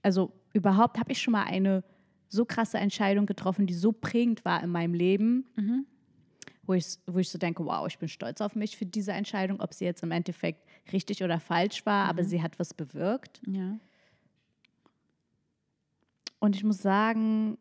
also 0.02 0.32
überhaupt 0.52 0.99
habe 0.99 1.12
ich 1.12 1.20
schon 1.20 1.32
mal 1.32 1.44
eine 1.44 1.85
so 2.29 2.44
krasse 2.44 2.79
Entscheidung 2.79 3.26
getroffen, 3.26 3.67
die 3.67 3.75
so 3.75 3.93
prägend 3.93 4.44
war 4.44 4.62
in 4.62 4.70
meinem 4.70 4.94
Leben, 4.94 5.47
mhm. 5.56 5.87
wo, 6.62 6.75
ich, 6.75 6.99
wo 7.06 7.19
ich 7.19 7.29
so 7.29 7.38
denke, 7.38 7.64
wow, 7.64 7.87
ich 7.87 7.99
bin 7.99 8.08
stolz 8.08 8.41
auf 8.41 8.55
mich 8.55 8.76
für 8.76 8.87
diese 8.87 9.12
Entscheidung, 9.12 9.61
ob 9.61 9.75
sie 9.75 9.85
jetzt 9.85 10.02
im 10.02 10.12
Endeffekt 10.12 10.64
richtig 10.93 11.23
oder 11.23 11.41
falsch 11.41 11.85
war, 11.87 12.05
mhm. 12.05 12.11
aber 12.11 12.25
sie 12.25 12.43
hat 12.43 12.58
was 12.58 12.73
bewirkt. 12.73 13.41
Ja. 13.47 13.79
Und 16.38 16.56
ich 16.56 16.64
muss 16.64 16.79
sagen, 16.79 17.58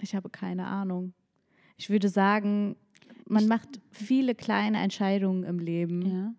ich 0.00 0.14
habe 0.14 0.28
keine 0.30 0.66
Ahnung. 0.66 1.12
Ich 1.76 1.88
würde 1.88 2.08
sagen, 2.08 2.76
man 3.26 3.46
macht 3.46 3.80
viele 3.90 4.34
kleine 4.34 4.78
Entscheidungen 4.78 5.44
im 5.44 5.58
Leben, 5.58 6.02
ja. 6.02 6.34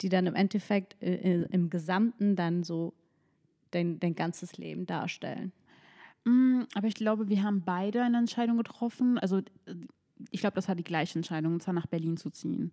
die 0.00 0.08
dann 0.08 0.26
im 0.26 0.34
Endeffekt 0.34 1.00
äh, 1.02 1.42
im 1.44 1.70
Gesamten 1.70 2.34
dann 2.36 2.64
so 2.64 2.94
dein, 3.70 4.00
dein 4.00 4.14
ganzes 4.14 4.56
Leben 4.58 4.86
darstellen. 4.86 5.52
Mm, 6.24 6.62
aber 6.74 6.86
ich 6.86 6.94
glaube, 6.94 7.28
wir 7.28 7.42
haben 7.42 7.62
beide 7.64 8.02
eine 8.02 8.18
Entscheidung 8.18 8.56
getroffen. 8.56 9.18
Also 9.18 9.38
äh, 9.38 9.74
ich 10.30 10.40
glaube, 10.40 10.54
das 10.54 10.68
war 10.68 10.74
die 10.74 10.84
gleiche 10.84 11.18
Entscheidung, 11.18 11.54
und 11.54 11.62
zwar 11.62 11.74
nach 11.74 11.86
Berlin 11.86 12.16
zu 12.16 12.30
ziehen. 12.30 12.72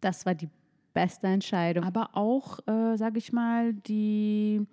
Das 0.00 0.26
war 0.26 0.34
die 0.34 0.48
beste 0.92 1.26
Entscheidung. 1.26 1.84
Aber 1.84 2.16
auch, 2.16 2.58
äh, 2.66 2.96
sage 2.96 3.18
ich 3.18 3.32
mal, 3.32 3.72
die, 3.72 4.66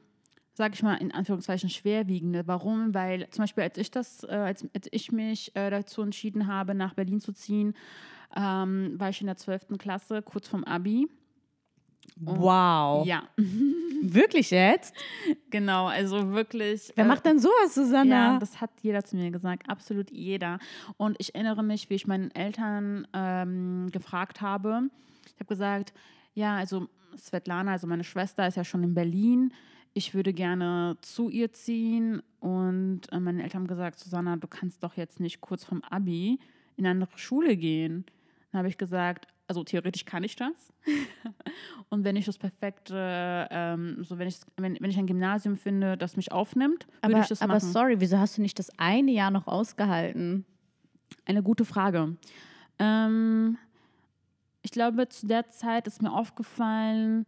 sage 0.54 0.74
ich 0.74 0.84
mal, 0.84 0.96
in 0.96 1.12
Anführungszeichen 1.12 1.70
schwerwiegende. 1.70 2.48
Warum? 2.48 2.94
Weil 2.94 3.30
zum 3.30 3.44
Beispiel, 3.44 3.64
als 3.64 3.78
ich 3.78 3.92
das, 3.92 4.24
äh, 4.24 4.28
als, 4.28 4.68
als 4.74 4.88
ich 4.92 5.12
mich 5.12 5.56
äh, 5.56 5.70
dazu 5.70 6.02
entschieden 6.02 6.48
habe, 6.48 6.76
nach 6.76 6.94
Berlin 6.94 7.20
zu 7.20 7.32
ziehen, 7.32 7.74
ähm, 8.36 8.96
war 8.98 9.10
ich 9.10 9.22
in 9.22 9.28
der 9.28 9.38
12. 9.38 9.78
Klasse, 9.78 10.22
kurz 10.22 10.48
vorm 10.48 10.64
Abi. 10.66 11.08
Wow. 12.16 13.06
Ja. 13.06 13.24
Wirklich 14.02 14.52
jetzt? 14.52 14.96
Genau, 15.50 15.88
also 15.88 16.32
wirklich. 16.32 16.92
Wer 16.96 17.06
äh, 17.06 17.08
macht 17.08 17.26
denn 17.26 17.40
sowas, 17.40 17.74
Susanna? 17.74 18.34
Ja, 18.34 18.40
das 18.40 18.62
hat 18.62 18.70
jeder 18.82 19.04
zu 19.04 19.18
mir 19.18 19.32
gesagt, 19.32 19.70
absolut 19.70 20.12
jeder. 20.12 20.60
Und 20.98 21.18
ich 21.20 21.36
erinnere 21.36 21.64
mich, 21.64 21.90
wie 21.90 21.96
ich 21.96 22.08
meinen 22.08 22.32
Eltern 22.32 23.08
ähm, 23.14 23.90
gefragt 23.92 24.40
habe. 24.42 24.90
Ich 25.26 25.36
habe 25.36 25.46
gesagt, 25.46 25.94
ja, 26.36 26.56
also 26.56 26.88
Svetlana, 27.18 27.72
also 27.72 27.88
meine 27.88 28.04
Schwester, 28.04 28.48
ist 28.48 28.56
ja 28.56 28.64
schon 28.64 28.84
in 28.84 28.94
Berlin. 28.94 29.52
Ich 29.94 30.14
würde 30.14 30.32
gerne 30.32 30.98
zu 31.02 31.30
ihr 31.30 31.52
ziehen. 31.52 32.22
Und 32.40 33.12
äh, 33.12 33.20
meine 33.20 33.44
Eltern 33.44 33.62
haben 33.62 33.68
gesagt, 33.68 34.00
Susanna, 34.00 34.38
du 34.38 34.48
kannst 34.48 34.84
doch 34.84 34.96
jetzt 34.96 35.20
nicht 35.20 35.42
kurz 35.42 35.64
vom 35.64 35.82
Abi 35.84 36.40
in 36.78 36.86
eine 36.86 36.92
andere 36.92 37.18
Schule 37.18 37.58
gehen. 37.58 38.06
Dann 38.52 38.60
habe 38.60 38.70
ich 38.70 38.78
gesagt, 38.78 39.28
also 39.48 39.64
theoretisch 39.64 40.06
kann 40.06 40.24
ich 40.24 40.36
das. 40.36 40.74
und 41.90 42.04
wenn 42.04 42.16
ich 42.16 42.26
das 42.26 42.38
perfekte, 42.38 43.48
ähm, 43.50 44.04
so 44.04 44.20
wenn 44.20 44.28
ich, 44.28 44.38
wenn, 44.58 44.78
wenn 44.80 44.90
ich 44.90 44.98
ein 44.98 45.08
Gymnasium 45.08 45.56
finde, 45.56 45.98
das 45.98 46.18
mich 46.18 46.32
aufnimmt, 46.32 46.88
würde 47.02 47.22
ich 47.22 47.28
das 47.28 47.42
aber 47.42 47.56
machen. 47.56 47.64
Aber 47.64 47.72
sorry, 47.72 48.00
wieso 48.00 48.20
hast 48.20 48.38
du 48.38 48.42
nicht 48.42 48.60
das 48.60 48.70
eine 48.78 49.12
Jahr 49.12 49.32
noch 49.32 49.48
ausgehalten? 49.48 50.46
Eine 51.26 51.44
gute 51.44 51.66
Frage. 51.66 52.18
Ähm, 52.80 53.58
ich 54.62 54.72
glaube, 54.72 55.08
zu 55.08 55.28
der 55.28 55.50
Zeit 55.50 55.88
ist 55.88 56.02
mir 56.02 56.12
aufgefallen, 56.12 57.26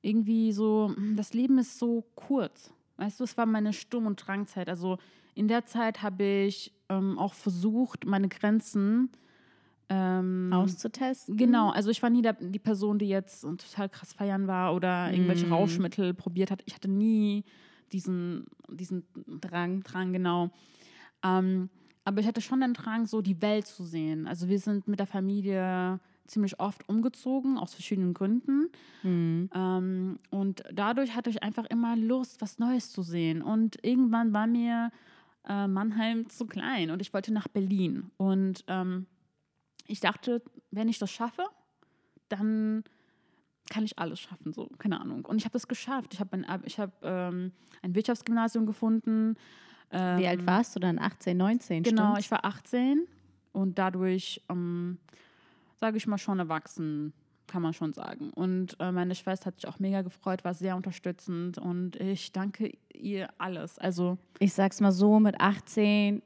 irgendwie 0.00 0.52
so, 0.52 0.94
das 1.16 1.34
Leben 1.34 1.58
ist 1.58 1.78
so 1.78 2.04
kurz. 2.14 2.72
Weißt 2.96 3.20
du, 3.20 3.24
es 3.24 3.36
war 3.36 3.46
meine 3.46 3.72
Sturm- 3.72 4.06
und 4.06 4.26
Drangzeit. 4.26 4.68
Also 4.68 4.98
in 5.34 5.46
der 5.48 5.66
Zeit 5.66 6.02
habe 6.02 6.24
ich 6.24 6.72
ähm, 6.88 7.18
auch 7.18 7.34
versucht, 7.34 8.06
meine 8.06 8.28
Grenzen 8.28 9.10
zu 9.12 9.18
ähm, 9.88 10.50
auszutesten. 10.52 11.36
Genau, 11.36 11.70
also 11.70 11.90
ich 11.90 12.02
war 12.02 12.10
nie 12.10 12.22
der, 12.22 12.34
die 12.34 12.58
Person, 12.58 12.98
die 12.98 13.08
jetzt 13.08 13.42
total 13.42 13.88
krass 13.88 14.12
feiern 14.12 14.46
war 14.46 14.74
oder 14.74 15.10
irgendwelche 15.10 15.46
mm. 15.46 15.52
Rauschmittel 15.52 16.14
probiert 16.14 16.50
hat. 16.50 16.62
Ich 16.66 16.74
hatte 16.74 16.88
nie 16.88 17.44
diesen, 17.92 18.46
diesen 18.70 19.04
Drang, 19.40 19.82
Drang 19.82 20.12
genau. 20.12 20.50
Ähm, 21.24 21.70
aber 22.04 22.20
ich 22.20 22.26
hatte 22.26 22.40
schon 22.40 22.60
den 22.60 22.74
Drang, 22.74 23.06
so 23.06 23.22
die 23.22 23.40
Welt 23.42 23.66
zu 23.66 23.84
sehen. 23.84 24.26
Also 24.26 24.48
wir 24.48 24.58
sind 24.58 24.88
mit 24.88 24.98
der 24.98 25.06
Familie 25.06 26.00
ziemlich 26.26 26.60
oft 26.60 26.88
umgezogen, 26.88 27.58
aus 27.58 27.74
verschiedenen 27.74 28.14
Gründen. 28.14 28.68
Mhm. 29.02 29.50
Ähm, 29.54 30.18
und 30.30 30.62
dadurch 30.72 31.14
hatte 31.14 31.30
ich 31.30 31.42
einfach 31.42 31.64
immer 31.66 31.96
Lust, 31.96 32.40
was 32.40 32.58
Neues 32.58 32.92
zu 32.92 33.02
sehen. 33.02 33.42
Und 33.42 33.82
irgendwann 33.82 34.32
war 34.32 34.46
mir 34.46 34.90
äh, 35.48 35.66
Mannheim 35.66 36.28
zu 36.28 36.46
klein 36.46 36.90
und 36.90 37.00
ich 37.00 37.12
wollte 37.14 37.32
nach 37.32 37.48
Berlin. 37.48 38.10
Und 38.16 38.64
ähm, 38.68 39.06
ich 39.88 40.00
dachte, 40.00 40.42
wenn 40.70 40.88
ich 40.88 40.98
das 40.98 41.10
schaffe, 41.10 41.44
dann 42.28 42.84
kann 43.70 43.84
ich 43.84 43.98
alles 43.98 44.20
schaffen, 44.20 44.52
so, 44.52 44.68
keine 44.78 45.00
Ahnung. 45.00 45.24
Und 45.24 45.38
ich 45.38 45.44
habe 45.44 45.52
das 45.52 45.68
geschafft. 45.68 46.14
Ich 46.14 46.20
habe 46.20 46.36
ein, 46.36 46.46
ich 46.64 46.78
hab, 46.78 47.04
ähm, 47.04 47.52
ein 47.82 47.94
Wirtschaftsgymnasium 47.94 48.66
gefunden. 48.66 49.36
Ähm, 49.90 50.18
Wie 50.18 50.26
alt 50.26 50.46
warst 50.46 50.74
du 50.76 50.80
dann? 50.80 50.98
18, 50.98 51.36
19? 51.36 51.82
Genau, 51.82 52.12
stimmt's? 52.12 52.20
ich 52.20 52.30
war 52.30 52.44
18 52.44 53.06
und 53.52 53.78
dadurch, 53.78 54.42
ähm, 54.48 54.98
sage 55.76 55.96
ich 55.96 56.06
mal, 56.06 56.18
schon 56.18 56.38
erwachsen, 56.38 57.12
kann 57.46 57.62
man 57.62 57.72
schon 57.72 57.92
sagen. 57.92 58.30
Und 58.30 58.76
äh, 58.78 58.92
meine 58.92 59.14
Schwester 59.14 59.46
hat 59.46 59.56
sich 59.56 59.68
auch 59.68 59.78
mega 59.78 60.02
gefreut, 60.02 60.44
war 60.44 60.54
sehr 60.54 60.76
unterstützend 60.76 61.58
und 61.58 61.96
ich 61.96 62.32
danke 62.32 62.72
ihr 62.92 63.28
alles. 63.38 63.78
Also, 63.78 64.18
Ich 64.38 64.52
sag's 64.52 64.80
mal 64.80 64.92
so, 64.92 65.18
mit 65.18 65.40
18 65.40 66.22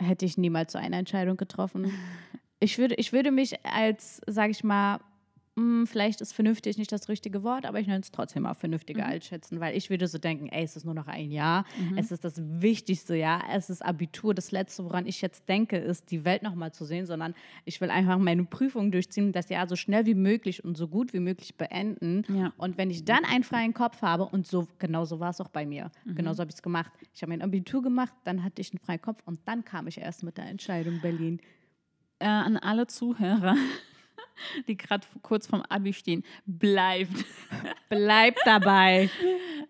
hätte 0.00 0.24
ich 0.24 0.36
niemals 0.38 0.72
so 0.72 0.78
eine 0.78 0.96
Entscheidung 0.96 1.36
getroffen. 1.36 1.92
Ich 2.60 2.78
würde, 2.78 2.94
ich 2.96 3.12
würde 3.12 3.30
mich 3.30 3.64
als, 3.64 4.20
sage 4.26 4.52
ich 4.52 4.62
mal, 4.62 5.00
hm, 5.56 5.86
vielleicht 5.86 6.20
ist 6.20 6.32
vernünftig 6.32 6.78
nicht 6.78 6.92
das 6.92 7.08
richtige 7.08 7.42
Wort, 7.42 7.66
aber 7.66 7.80
ich 7.80 7.86
nenne 7.86 8.00
es 8.00 8.12
trotzdem 8.12 8.44
mal 8.44 8.54
vernünftiger 8.54 9.04
einschätzen, 9.04 9.58
weil 9.60 9.76
ich 9.76 9.90
würde 9.90 10.06
so 10.06 10.16
denken, 10.16 10.48
ey, 10.48 10.62
es 10.62 10.76
ist 10.76 10.84
nur 10.84 10.94
noch 10.94 11.08
ein 11.08 11.32
Jahr, 11.32 11.64
es 11.96 12.12
ist 12.12 12.24
das 12.24 12.40
wichtigste 12.40 13.16
Jahr, 13.16 13.42
es 13.52 13.68
ist 13.68 13.84
Abitur, 13.84 14.32
das 14.32 14.52
Letzte, 14.52 14.84
woran 14.84 15.06
ich 15.06 15.20
jetzt 15.20 15.48
denke, 15.48 15.76
ist, 15.76 16.10
die 16.12 16.24
Welt 16.24 16.42
nochmal 16.42 16.72
zu 16.72 16.84
sehen, 16.84 17.04
sondern 17.04 17.34
ich 17.64 17.80
will 17.80 17.90
einfach 17.90 18.18
meine 18.18 18.44
Prüfung 18.44 18.92
durchziehen, 18.92 19.32
das 19.32 19.48
Jahr 19.48 19.68
so 19.68 19.74
schnell 19.74 20.06
wie 20.06 20.14
möglich 20.14 20.64
und 20.64 20.76
so 20.76 20.86
gut 20.86 21.12
wie 21.12 21.20
möglich 21.20 21.56
beenden. 21.56 22.24
Ja. 22.28 22.52
Und 22.56 22.78
wenn 22.78 22.90
ich 22.90 23.04
dann 23.04 23.24
einen 23.24 23.44
freien 23.44 23.74
Kopf 23.74 24.02
habe, 24.02 24.26
und 24.26 24.46
so 24.46 24.68
genauso 24.78 25.18
war 25.18 25.30
es 25.30 25.40
auch 25.40 25.48
bei 25.48 25.66
mir, 25.66 25.90
genauso 26.14 26.40
habe 26.40 26.50
ich 26.50 26.56
es 26.56 26.62
gemacht. 26.62 26.92
Ich 27.12 27.22
habe 27.22 27.30
mein 27.30 27.42
Abitur 27.42 27.82
gemacht, 27.82 28.14
dann 28.24 28.44
hatte 28.44 28.62
ich 28.62 28.72
einen 28.72 28.78
freien 28.78 29.02
Kopf 29.02 29.20
und 29.26 29.40
dann 29.46 29.64
kam 29.64 29.88
ich 29.88 29.98
erst 29.98 30.22
mit 30.22 30.38
der 30.38 30.46
Entscheidung 30.46 31.00
Berlin. 31.00 31.40
Äh, 32.20 32.26
an 32.26 32.56
alle 32.56 32.86
Zuhörer, 32.86 33.56
die 34.68 34.76
gerade 34.76 35.06
kurz 35.22 35.46
vorm 35.46 35.62
Abi 35.68 35.92
stehen, 35.92 36.22
bleibt. 36.46 37.24
Bleibt 37.88 38.40
dabei. 38.44 39.10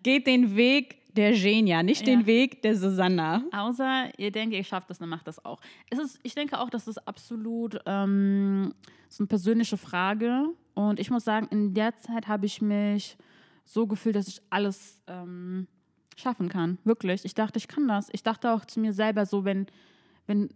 Geht 0.03 0.27
den 0.27 0.55
Weg 0.55 0.97
der 1.13 1.33
Genia, 1.33 1.83
nicht 1.83 2.07
Ja. 2.07 2.13
den 2.15 2.25
Weg 2.25 2.61
der 2.61 2.75
Susanna. 2.77 3.43
Außer 3.51 4.17
ihr 4.17 4.31
denkt, 4.31 4.55
ihr 4.55 4.63
schafft 4.63 4.89
das, 4.89 4.99
dann 4.99 5.09
macht 5.09 5.27
das 5.27 5.43
auch. 5.43 5.59
Es 5.89 5.99
ist, 5.99 6.19
ich 6.23 6.35
denke 6.35 6.59
auch, 6.59 6.69
das 6.69 6.87
ist 6.87 7.05
absolut 7.07 7.79
ähm, 7.85 8.73
so 9.09 9.23
eine 9.23 9.27
persönliche 9.27 9.77
Frage. 9.77 10.45
Und 10.73 10.99
ich 10.99 11.09
muss 11.09 11.25
sagen, 11.25 11.47
in 11.51 11.73
der 11.73 11.97
Zeit 11.97 12.27
habe 12.27 12.45
ich 12.45 12.61
mich 12.61 13.17
so 13.65 13.87
gefühlt, 13.87 14.15
dass 14.15 14.27
ich 14.27 14.41
alles 14.49 15.01
ähm, 15.07 15.67
schaffen 16.15 16.47
kann. 16.47 16.77
Wirklich. 16.83 17.25
Ich 17.25 17.33
dachte, 17.33 17.57
ich 17.57 17.67
kann 17.67 17.87
das. 17.87 18.07
Ich 18.13 18.23
dachte 18.23 18.51
auch 18.53 18.63
zu 18.65 18.79
mir 18.79 18.93
selber 18.93 19.25
so, 19.25 19.43
wenn, 19.43 19.67
wenn, 20.27 20.49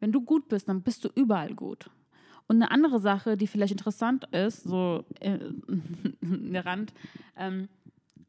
wenn 0.00 0.12
du 0.12 0.20
gut 0.20 0.48
bist, 0.48 0.68
dann 0.68 0.82
bist 0.82 1.04
du 1.04 1.08
überall 1.14 1.54
gut. 1.54 1.90
Und 2.48 2.56
eine 2.56 2.70
andere 2.72 2.98
Sache, 2.98 3.36
die 3.36 3.46
vielleicht 3.46 3.72
interessant 3.72 4.24
ist, 4.32 4.64
so 4.64 5.04
äh, 5.20 5.38
der 6.20 6.66
Rand, 6.66 6.92
ähm, 7.36 7.68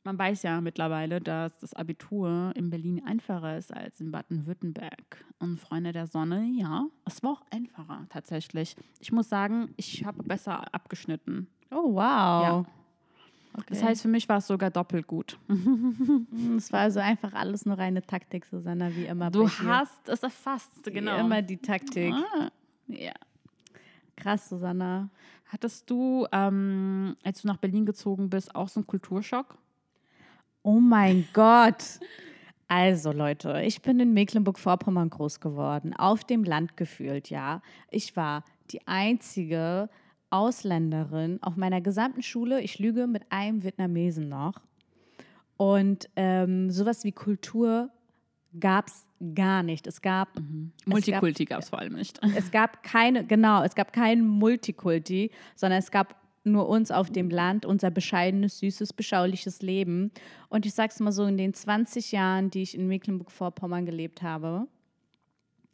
man 0.03 0.17
weiß 0.17 0.43
ja 0.43 0.61
mittlerweile, 0.61 1.19
dass 1.19 1.57
das 1.59 1.73
Abitur 1.73 2.51
in 2.55 2.69
Berlin 2.69 3.03
einfacher 3.05 3.57
ist 3.57 3.73
als 3.73 3.99
in 3.99 4.11
Baden-Württemberg. 4.11 5.25
Und 5.39 5.59
Freunde 5.59 5.91
der 5.91 6.07
Sonne, 6.07 6.43
ja, 6.55 6.85
es 7.05 7.21
war 7.23 7.31
auch 7.31 7.41
einfacher 7.51 8.05
tatsächlich. 8.09 8.75
Ich 8.99 9.11
muss 9.11 9.29
sagen, 9.29 9.73
ich 9.77 10.05
habe 10.05 10.23
besser 10.23 10.73
abgeschnitten. 10.73 11.47
Oh, 11.71 11.93
wow. 11.93 11.97
Ja. 11.97 12.65
Okay. 13.53 13.65
Das 13.69 13.83
heißt, 13.83 14.01
für 14.01 14.07
mich 14.07 14.29
war 14.29 14.37
es 14.37 14.47
sogar 14.47 14.69
doppelt 14.69 15.07
gut. 15.07 15.37
es 16.57 16.71
war 16.71 16.81
also 16.81 16.99
einfach 16.99 17.33
alles 17.33 17.65
nur 17.65 17.77
reine 17.77 18.01
Taktik, 18.01 18.45
Susanna, 18.45 18.95
wie 18.95 19.05
immer. 19.05 19.29
Du 19.29 19.49
hast 19.49 20.07
es 20.07 20.23
erfasst, 20.23 20.83
genau. 20.85 21.17
Wie 21.17 21.19
immer 21.19 21.41
die 21.41 21.57
Taktik. 21.57 22.13
Ah, 22.13 22.49
ja. 22.87 23.13
Krass, 24.15 24.49
Susanna. 24.49 25.09
Hattest 25.47 25.89
du, 25.89 26.25
ähm, 26.31 27.17
als 27.23 27.41
du 27.41 27.47
nach 27.47 27.57
Berlin 27.57 27.85
gezogen 27.85 28.29
bist, 28.29 28.55
auch 28.55 28.69
so 28.69 28.79
einen 28.79 28.87
Kulturschock? 28.87 29.57
Oh 30.63 30.79
mein 30.79 31.27
Gott. 31.33 31.99
Also 32.69 33.11
Leute, 33.11 33.61
ich 33.63 33.81
bin 33.81 33.99
in 33.99 34.13
Mecklenburg-Vorpommern 34.13 35.09
groß 35.09 35.41
geworden, 35.41 35.93
auf 35.93 36.23
dem 36.23 36.45
Land 36.45 36.77
gefühlt, 36.77 37.29
ja. 37.29 37.61
Ich 37.89 38.15
war 38.15 38.45
die 38.69 38.87
einzige 38.87 39.89
Ausländerin 40.31 41.39
auf 41.41 41.55
meiner 41.55 41.81
gesamten 41.81 42.23
Schule, 42.23 42.61
ich 42.61 42.79
lüge, 42.79 43.07
mit 43.07 43.23
einem 43.29 43.63
Vietnamesen 43.63 44.29
noch. 44.29 44.53
Und 45.57 46.09
ähm, 46.15 46.71
sowas 46.71 47.03
wie 47.03 47.11
Kultur 47.11 47.91
gab 48.59 48.87
es 48.87 49.05
gar 49.35 49.63
nicht. 49.63 49.87
Es 49.87 50.01
gab, 50.01 50.29
Multikulti 50.85 51.45
gab 51.45 51.61
es 51.61 51.69
vor 51.69 51.79
allem 51.79 51.93
nicht. 51.93 52.19
es 52.35 52.51
gab 52.51 52.83
keine, 52.83 53.25
genau, 53.25 53.63
es 53.63 53.75
gab 53.75 53.93
kein 53.93 54.25
Multikulti, 54.25 55.31
sondern 55.55 55.79
es 55.79 55.91
gab 55.91 56.15
nur 56.43 56.67
uns 56.67 56.89
auf 56.89 57.11
dem 57.11 57.29
Land, 57.29 57.65
unser 57.65 57.91
bescheidenes, 57.91 58.59
süßes, 58.59 58.93
beschauliches 58.93 59.61
Leben. 59.61 60.11
Und 60.49 60.65
ich 60.65 60.73
sag's 60.73 60.99
mal 60.99 61.11
so, 61.11 61.25
in 61.25 61.37
den 61.37 61.53
20 61.53 62.11
Jahren, 62.11 62.49
die 62.49 62.63
ich 62.63 62.75
in 62.75 62.87
Mecklenburg-Vorpommern 62.87 63.85
gelebt 63.85 64.23
habe, 64.23 64.67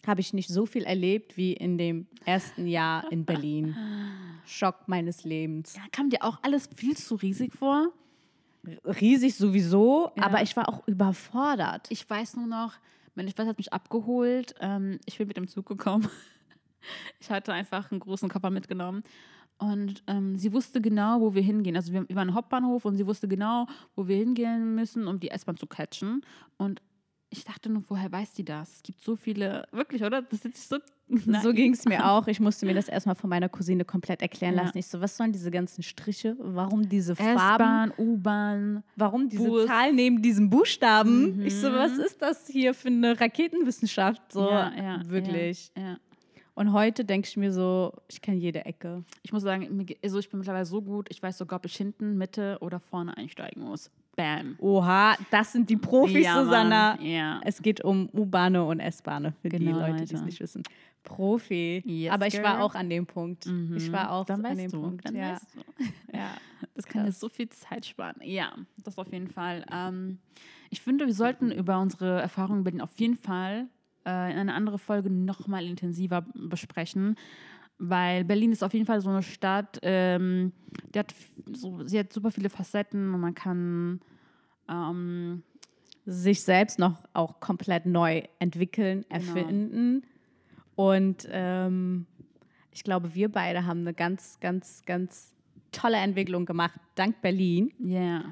habe 0.05 0.21
ich 0.21 0.33
nicht 0.33 0.49
so 0.49 0.65
viel 0.65 0.83
erlebt 0.83 1.35
wie 1.37 1.53
in 1.53 1.77
dem 1.77 2.07
ersten 2.25 2.67
Jahr 2.67 3.11
in 3.11 3.25
Berlin. 3.25 3.75
Schock 4.45 4.87
meines 4.87 5.23
Lebens. 5.23 5.75
Ja, 5.75 5.81
kam 5.91 6.09
dir 6.09 6.23
auch 6.23 6.39
alles 6.43 6.69
viel 6.75 6.95
zu 6.95 7.15
riesig 7.15 7.53
vor? 7.53 7.91
Riesig 8.85 9.35
sowieso, 9.35 10.11
Ja. 10.15 10.23
aber 10.23 10.41
ich 10.41 10.55
war 10.55 10.67
auch 10.69 10.85
überfordert. 10.87 11.87
Ich 11.89 12.09
weiß 12.09 12.35
nur 12.37 12.47
noch, 12.47 12.73
meine 13.15 13.29
Schwester 13.29 13.47
hat 13.47 13.57
mich 13.57 13.73
abgeholt. 13.73 14.55
Ähm, 14.59 14.99
ich 15.05 15.17
bin 15.17 15.27
mit 15.27 15.37
dem 15.37 15.47
Zug 15.47 15.65
gekommen. 15.65 16.07
Ich 17.19 17.29
hatte 17.29 17.51
einfach 17.51 17.91
einen 17.91 17.99
großen 17.99 18.29
Koffer 18.29 18.49
mitgenommen. 18.49 19.03
Und 19.57 20.03
ähm, 20.07 20.37
sie 20.37 20.53
wusste 20.53 20.79
genau, 20.79 21.19
wo 21.19 21.33
wir 21.33 21.41
hingehen. 21.41 21.75
Also 21.75 21.91
wir, 21.91 22.07
wir 22.07 22.15
waren 22.15 22.29
im 22.29 22.35
Hauptbahnhof 22.35 22.85
und 22.85 22.95
sie 22.95 23.05
wusste 23.07 23.27
genau, 23.27 23.65
wo 23.95 24.07
wir 24.07 24.15
hingehen 24.15 24.75
müssen, 24.75 25.05
um 25.07 25.19
die 25.19 25.29
S-Bahn 25.29 25.57
zu 25.57 25.65
catchen. 25.67 26.21
Und 26.55 26.81
ich 27.29 27.43
dachte 27.43 27.69
nur, 27.69 27.83
woher 27.87 28.11
weiß 28.11 28.33
die 28.33 28.45
das? 28.45 28.71
Es 28.77 28.83
gibt 28.83 29.01
so 29.01 29.15
viele, 29.15 29.67
wirklich, 29.71 30.03
oder? 30.03 30.21
Das 30.21 30.45
ist 30.45 30.69
so. 30.69 30.77
So 31.41 31.53
ging 31.53 31.73
es 31.73 31.85
mir 31.85 32.05
auch. 32.11 32.27
Ich 32.27 32.39
musste 32.39 32.65
mir 32.65 32.73
das 32.73 32.87
erstmal 32.89 33.15
von 33.15 33.29
meiner 33.29 33.47
Cousine 33.49 33.85
komplett 33.85 34.21
erklären 34.21 34.55
Ja. 34.55 34.63
lassen. 34.63 34.77
Ich 34.77 34.87
so, 34.87 34.99
was 35.01 35.15
sollen 35.15 35.31
diese 35.31 35.51
ganzen 35.51 35.83
Striche? 35.83 36.35
Warum 36.39 36.87
diese 36.87 37.15
Farben? 37.15 37.37
S-Bahn, 37.37 37.93
U-Bahn. 37.97 38.83
Warum 38.95 39.29
diese 39.29 39.47
Bus. 39.47 39.65
Zahl 39.67 39.93
neben 39.93 40.21
diesem 40.21 40.49
Buchstaben? 40.49 41.41
Ich 41.45 41.55
so, 41.55 41.71
was 41.71 41.97
ist 41.97 42.21
das 42.21 42.47
hier 42.47 42.73
für 42.73 42.87
eine 42.89 43.19
Raketenwissenschaft? 43.19 44.21
So, 44.31 44.49
Ja, 44.49 44.73
ja, 44.75 45.09
wirklich. 45.09 45.71
Ja. 45.77 45.97
Und 46.55 46.73
heute 46.73 47.05
denke 47.05 47.27
ich 47.27 47.37
mir 47.37 47.53
so, 47.53 47.93
ich 48.07 48.19
kenne 48.21 48.37
jede 48.37 48.65
Ecke. 48.65 49.03
Ich 49.21 49.31
muss 49.31 49.43
sagen, 49.43 49.85
also 50.03 50.17
ich 50.19 50.29
bin 50.29 50.39
mittlerweile 50.39 50.65
so 50.65 50.81
gut, 50.81 51.07
ich 51.11 51.21
weiß 51.21 51.37
sogar, 51.37 51.57
ob 51.59 51.65
ich 51.65 51.75
hinten, 51.75 52.17
Mitte 52.17 52.57
oder 52.61 52.79
vorne 52.79 53.15
einsteigen 53.15 53.63
muss. 53.63 53.91
Bam. 54.17 54.55
Oha, 54.59 55.15
das 55.31 55.53
sind 55.53 55.69
die 55.69 55.77
Profis, 55.77 56.25
Ja. 56.25 56.43
Susanna. 56.43 56.99
Ja. 57.01 57.39
Es 57.45 57.61
geht 57.61 57.81
um 57.85 58.09
U-Bahne 58.11 58.65
und 58.65 58.81
S-Bahne, 58.81 59.33
für 59.41 59.47
die 59.47 59.59
Genau, 59.59 59.79
Leute, 59.79 60.03
die 60.05 60.13
es 60.15 60.21
nicht 60.23 60.39
wissen. 60.41 60.63
Profi. 61.03 61.81
Yes, 61.85 62.11
Aber 62.13 62.27
ich 62.27 62.41
war 62.43 62.55
girl. 62.55 62.63
auch 62.63 62.75
an 62.75 62.89
dem 62.89 63.05
Punkt. 63.05 63.45
Ich 63.75 63.89
war 63.93 64.11
auch 64.11 64.25
Dann 64.25 64.43
an 64.45 64.57
dem 64.57 64.69
du. 64.71 64.81
Punkt. 64.81 65.05
Dann 65.07 65.15
ja. 65.15 65.31
weißt 65.33 65.47
du. 65.55 65.83
Ja. 66.17 66.31
Das 66.73 66.85
kann 66.87 67.05
dir 67.05 67.11
so 67.11 67.29
viel 67.29 67.47
Zeit 67.49 67.85
sparen. 67.85 68.15
Ja, 68.23 68.51
das 68.83 68.97
auf 68.97 69.11
jeden 69.13 69.27
Fall. 69.27 69.63
Ähm, 69.71 70.17
ich 70.71 70.81
finde, 70.81 71.05
wir 71.05 71.13
sollten 71.13 71.51
über 71.51 71.79
unsere 71.79 72.19
Erfahrungen 72.19 72.59
in 72.59 72.63
Berlin 72.63 72.81
auf 72.81 72.99
jeden 72.99 73.15
Fall 73.15 73.67
äh, 74.07 74.31
in 74.31 74.37
einer 74.39 74.55
anderen 74.55 74.79
Folge 74.79 75.09
nochmal 75.11 75.65
intensiver 75.65 76.25
besprechen. 76.33 77.15
Weil 77.79 78.23
Berlin 78.25 78.51
ist 78.51 78.63
auf 78.63 78.73
jeden 78.73 78.85
Fall 78.85 79.01
so 79.01 79.09
eine 79.09 79.21
Stadt, 79.21 79.77
ähm, 79.83 80.51
die 80.93 80.99
hat 80.99 81.13
so, 81.53 81.85
sie 81.87 81.99
hat 81.99 82.11
super 82.11 82.31
viele 82.31 82.49
Facetten 82.49 83.13
und 83.13 83.19
man 83.21 83.35
kann 83.35 84.01
ähm, 84.67 85.43
sich 86.05 86.41
selbst 86.41 86.79
noch 86.79 87.03
auch 87.13 87.39
komplett 87.39 87.85
neu 87.85 88.23
entwickeln, 88.39 89.05
Genau. 89.09 89.13
erfinden. 89.25 90.03
Und 90.75 91.27
ähm, 91.31 92.05
ich 92.71 92.83
glaube, 92.83 93.13
wir 93.13 93.29
beide 93.31 93.65
haben 93.65 93.81
eine 93.81 93.93
ganz, 93.93 94.39
ganz, 94.39 94.83
ganz 94.85 95.33
tolle 95.71 95.97
Entwicklung 95.97 96.45
gemacht, 96.45 96.79
dank 96.95 97.21
Berlin. 97.21 97.71
ja. 97.79 98.23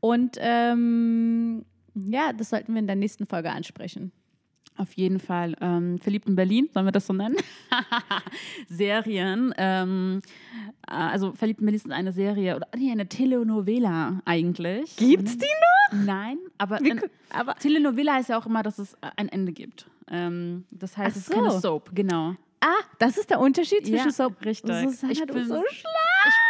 Und 0.00 0.36
ähm, 0.38 1.64
ja, 1.94 2.34
das 2.34 2.50
sollten 2.50 2.74
wir 2.74 2.80
in 2.80 2.86
der 2.86 2.96
nächsten 2.96 3.24
Folge 3.26 3.50
ansprechen. 3.50 4.12
Auf 4.76 4.92
jeden 4.94 5.20
Fall. 5.20 5.54
Ähm, 5.60 5.98
Verliebt 6.00 6.26
in 6.28 6.34
Berlin, 6.34 6.68
sollen 6.74 6.86
wir 6.86 6.92
das 6.92 7.06
so 7.06 7.12
nennen? 7.12 7.36
Serien. 8.68 9.54
Ähm, 9.56 10.20
äh, 10.88 10.92
also 10.94 11.32
Verliebt 11.32 11.60
in 11.60 11.66
Berlin 11.66 11.76
ist 11.84 11.90
eine 11.90 12.12
Serie, 12.12 12.56
oder 12.56 12.68
nee, 12.76 12.90
eine 12.90 13.08
Telenovela 13.08 14.20
eigentlich. 14.24 14.96
Gibt's 14.96 15.38
die 15.38 15.46
Nein, 15.92 16.38
aber, 16.58 16.80
in, 16.80 17.00
aber 17.30 17.54
Telenovela 17.56 18.14
heißt 18.14 18.30
ja 18.30 18.38
auch 18.38 18.46
immer, 18.46 18.62
dass 18.64 18.78
es 18.78 18.96
ein 19.16 19.28
Ende 19.28 19.52
gibt. 19.52 19.86
Ähm, 20.10 20.64
das 20.70 20.96
heißt, 20.96 21.12
Ach 21.12 21.20
es 21.20 21.28
ist 21.28 21.30
keine 21.34 21.50
so. 21.52 21.58
Soap, 21.60 21.90
genau. 21.94 22.34
ah, 22.60 22.66
das 22.98 23.16
ist 23.16 23.30
der 23.30 23.38
Unterschied 23.38 23.86
zwischen 23.86 24.06
Ja, 24.06 24.10
Soap. 24.10 24.44
richtig. 24.44 24.74
Susanna, 24.74 25.12
Ich 25.12 25.24
bin- 25.24 25.46
so 25.46 25.62
Ich 25.68 25.82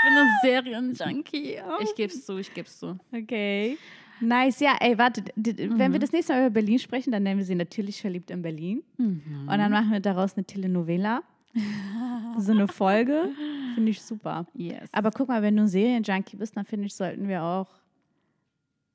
bin 0.05 0.13
eine 0.17 0.31
Serienjunkie. 0.43 1.59
Ich 1.81 1.95
geb's 1.95 2.25
zu, 2.25 2.39
ich 2.39 2.55
geb's 2.55 2.79
zu. 2.79 2.99
Okay. 3.13 3.77
Nice, 4.21 4.61
ja, 4.61 4.77
ey, 4.81 4.97
warte, 4.99 5.23
d- 5.37 5.57
wenn 5.71 5.89
Mhm. 5.89 5.93
wir 5.95 5.99
das 5.99 6.13
nächste 6.13 6.33
Mal 6.33 6.41
über 6.43 6.51
Berlin 6.51 6.79
sprechen, 6.79 7.11
dann 7.13 7.23
nennen 7.25 7.39
wir 7.39 7.45
sie 7.45 7.55
natürlich 7.55 8.01
verliebt 8.01 8.31
in 8.31 8.43
Berlin. 8.43 8.83
Mhm. 8.97 9.49
Und 9.51 9.59
dann 9.59 9.71
machen 9.73 9.91
wir 9.93 10.01
daraus 10.01 10.35
eine 10.37 10.45
Telenovela. 10.45 11.23
so 12.39 12.53
eine 12.53 12.67
Folge. 12.69 13.31
Finde 13.75 13.91
ich 13.91 14.03
super. 14.03 14.47
Yes. 14.55 14.89
Aber 14.93 15.11
guck 15.11 15.29
mal, 15.29 15.43
wenn 15.43 15.57
du 15.57 15.63
ein 15.63 15.69
Serienjunkie 15.69 16.37
bist, 16.37 16.57
dann 16.57 16.65
finde 16.65 16.87
ich, 16.87 16.95
sollten 16.95 17.29
wir 17.29 17.43
auch 17.43 17.69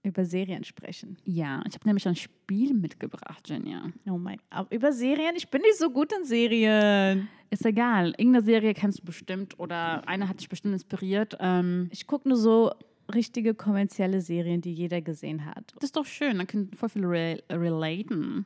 über 0.04 0.24
Serien 0.24 0.64
sprechen. 0.64 1.18
ja, 1.26 1.62
ich 1.68 1.76
habe 1.76 1.86
nämlich 1.86 2.08
ein 2.08 2.16
Spiel 2.16 2.74
mitgebracht, 2.74 3.48
Jenja. 3.50 3.84
Oh 4.10 4.18
mein 4.18 4.38
Gott. 4.50 4.68
Über 4.72 4.94
Serien? 4.94 5.36
Ich 5.36 5.50
bin 5.50 5.62
nicht 5.62 5.78
so 5.78 5.90
gut 5.90 6.14
in 6.18 6.24
Serien. 6.24 7.28
Ist 7.50 7.66
egal. 7.66 8.14
Irgendeine 8.18 8.42
Serie 8.46 8.74
kennst 8.74 9.00
du 9.00 9.04
bestimmt 9.06 9.60
oder 9.60 10.08
eine 10.08 10.30
hat 10.30 10.40
dich 10.40 10.48
bestimmt 10.48 10.74
inspiriert. 10.74 11.36
Ähm, 11.42 11.90
Ich 11.92 12.08
gucke 12.08 12.30
nur 12.30 12.38
so 12.38 12.72
richtige 13.14 13.54
kommerzielle 13.54 14.22
Serien, 14.22 14.62
die 14.62 14.74
jeder 14.74 15.02
gesehen 15.02 15.46
hat. 15.46 15.74
das 15.76 15.86
ist 15.86 15.96
doch 15.96 16.06
schön, 16.06 16.38
da 16.38 16.46
können 16.46 16.72
voll 16.74 16.90
viele 16.90 17.10
re 17.10 17.44
relaten. 17.52 18.46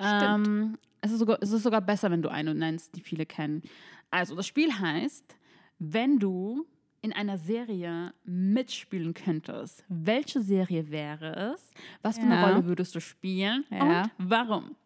Stimmt. 0.00 0.46
Ähm, 0.46 0.78
es, 1.00 1.10
ist 1.12 1.18
sogar, 1.18 1.38
es 1.40 1.50
ist 1.50 1.62
sogar 1.62 1.80
besser, 1.80 2.10
wenn 2.10 2.22
du 2.22 2.28
eine 2.30 2.54
nennst, 2.54 2.94
die 2.96 3.00
viele 3.00 3.26
kennen. 3.26 3.62
Also, 4.10 4.34
das 4.36 4.46
Spiel 4.46 4.72
heißt, 4.72 5.36
wenn 5.78 6.18
du 6.18 6.66
in 7.00 7.12
einer 7.12 7.38
Serie 7.38 8.12
mitspielen 8.24 9.14
könntest, 9.14 9.84
welche 9.88 10.40
Serie 10.40 10.90
wäre 10.90 11.54
es? 11.54 11.70
Was 12.02 12.18
für 12.18 12.24
eine 12.24 12.34
Ja. 12.36 12.48
Rolle 12.48 12.64
würdest 12.66 12.94
du 12.94 13.00
spielen? 13.00 13.64
Ja. 13.70 14.02
Und 14.02 14.10
warum? 14.18 14.76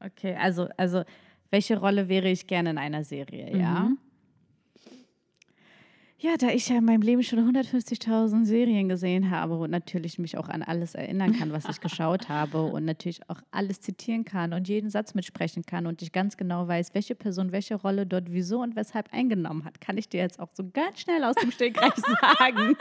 Okay, 0.00 0.34
also, 0.34 0.68
also 0.76 1.04
welche 1.50 1.78
Rolle 1.78 2.08
wäre 2.08 2.28
ich 2.28 2.46
gerne 2.46 2.70
in 2.70 2.78
einer 2.78 3.04
Serie? 3.04 3.52
Mhm. 3.54 3.60
Ja, 3.60 3.90
da 6.38 6.50
ich 6.50 6.68
ja 6.68 6.78
in 6.78 6.84
meinem 6.84 7.02
Leben 7.02 7.24
schon 7.24 7.40
150.000 7.40 8.44
Serien 8.44 8.88
gesehen 8.88 9.32
habe 9.32 9.56
und 9.56 9.72
natürlich 9.72 10.20
mich 10.20 10.38
auch 10.38 10.48
an 10.48 10.62
alles 10.62 10.94
erinnern 10.94 11.36
kann, 11.36 11.52
was 11.52 11.64
ich 11.68 11.80
geschaut 11.80 12.28
habe 12.28 12.62
und 12.62 12.84
natürlich 12.84 13.28
auch 13.28 13.40
alles 13.50 13.80
zitieren 13.80 14.24
kann 14.24 14.52
und 14.52 14.68
jeden 14.68 14.88
Satz 14.88 15.14
mitsprechen 15.14 15.66
kann 15.66 15.84
und 15.88 16.00
ich 16.00 16.12
ganz 16.12 16.36
genau 16.36 16.68
weiß, 16.68 16.94
welche 16.94 17.16
Person 17.16 17.50
welche 17.50 17.74
Rolle 17.74 18.06
dort 18.06 18.30
wieso 18.30 18.60
und 18.62 18.76
weshalb 18.76 19.12
eingenommen 19.12 19.64
hat, 19.64 19.80
kann 19.80 19.98
ich 19.98 20.08
dir 20.08 20.20
jetzt 20.20 20.38
auch 20.38 20.50
so 20.54 20.62
ganz 20.72 21.00
schnell 21.00 21.24
aus 21.24 21.34
dem 21.34 21.50
Stegreif 21.50 21.94
sagen. 22.38 22.76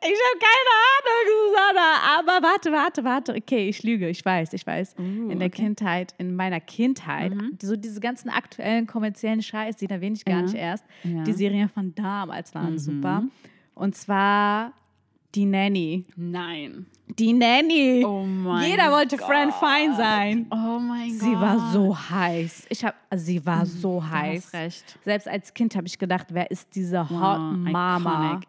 Ich 0.00 0.06
habe 0.06 0.38
keine 0.38 0.72
Ahnung, 0.94 1.48
Susanna. 1.48 2.18
Aber 2.18 2.46
warte, 2.46 2.72
warte, 2.72 3.04
warte. 3.04 3.34
Okay, 3.34 3.68
ich 3.68 3.82
lüge. 3.82 4.08
Ich 4.08 4.24
weiß, 4.24 4.52
ich 4.52 4.66
weiß. 4.66 4.94
Uh, 4.98 5.02
in 5.30 5.38
der 5.38 5.48
okay. 5.48 5.62
Kindheit, 5.62 6.14
in 6.18 6.36
meiner 6.36 6.60
Kindheit, 6.60 7.34
Mhm. 7.34 7.58
so 7.60 7.74
diese 7.76 8.00
ganzen 8.00 8.28
aktuellen 8.28 8.86
kommerziellen 8.86 9.42
Scheiß, 9.42 9.76
die 9.76 9.86
erwähne 9.90 10.14
ich 10.16 10.24
gar 10.24 10.36
Ja. 10.36 10.42
nicht 10.42 10.54
erst. 10.54 10.84
Ja. 11.04 11.22
Die 11.24 11.32
Serien 11.32 11.68
von 11.68 11.94
damals 11.94 12.54
waren 12.54 12.74
Mhm. 12.74 12.78
super. 12.78 13.22
Und 13.74 13.96
zwar 13.96 14.72
die 15.34 15.44
Nanny. 15.44 16.04
Nein. 16.16 16.86
Die 17.18 17.32
Nanny. 17.32 18.04
Oh 18.04 18.24
mein 18.24 18.70
Jeder 18.70 18.90
wollte 18.92 19.16
Gott. 19.16 19.26
Fran 19.26 19.52
Fine 19.52 19.96
sein. 19.96 20.46
Oh 20.50 20.78
mein 20.78 21.10
Gott. 21.10 21.20
Sie 21.20 21.32
war 21.34 21.72
so 21.72 21.96
heiß. 21.98 22.66
Ich 22.70 22.84
hab, 22.84 22.94
also 23.10 23.24
sie 23.24 23.44
war 23.44 23.66
so 23.66 24.00
Mhm, 24.00 24.04
Du 24.04 24.10
heiß. 24.10 24.44
hast 24.46 24.54
recht. 24.54 24.98
Selbst 25.04 25.28
als 25.28 25.52
Kind 25.54 25.74
habe 25.76 25.86
ich 25.86 25.98
gedacht, 25.98 26.28
wer 26.30 26.50
ist 26.50 26.74
diese 26.74 27.00
Hot 27.10 27.10
Wow, 27.40 27.56
Mama? 27.72 28.26
iconic. 28.30 28.48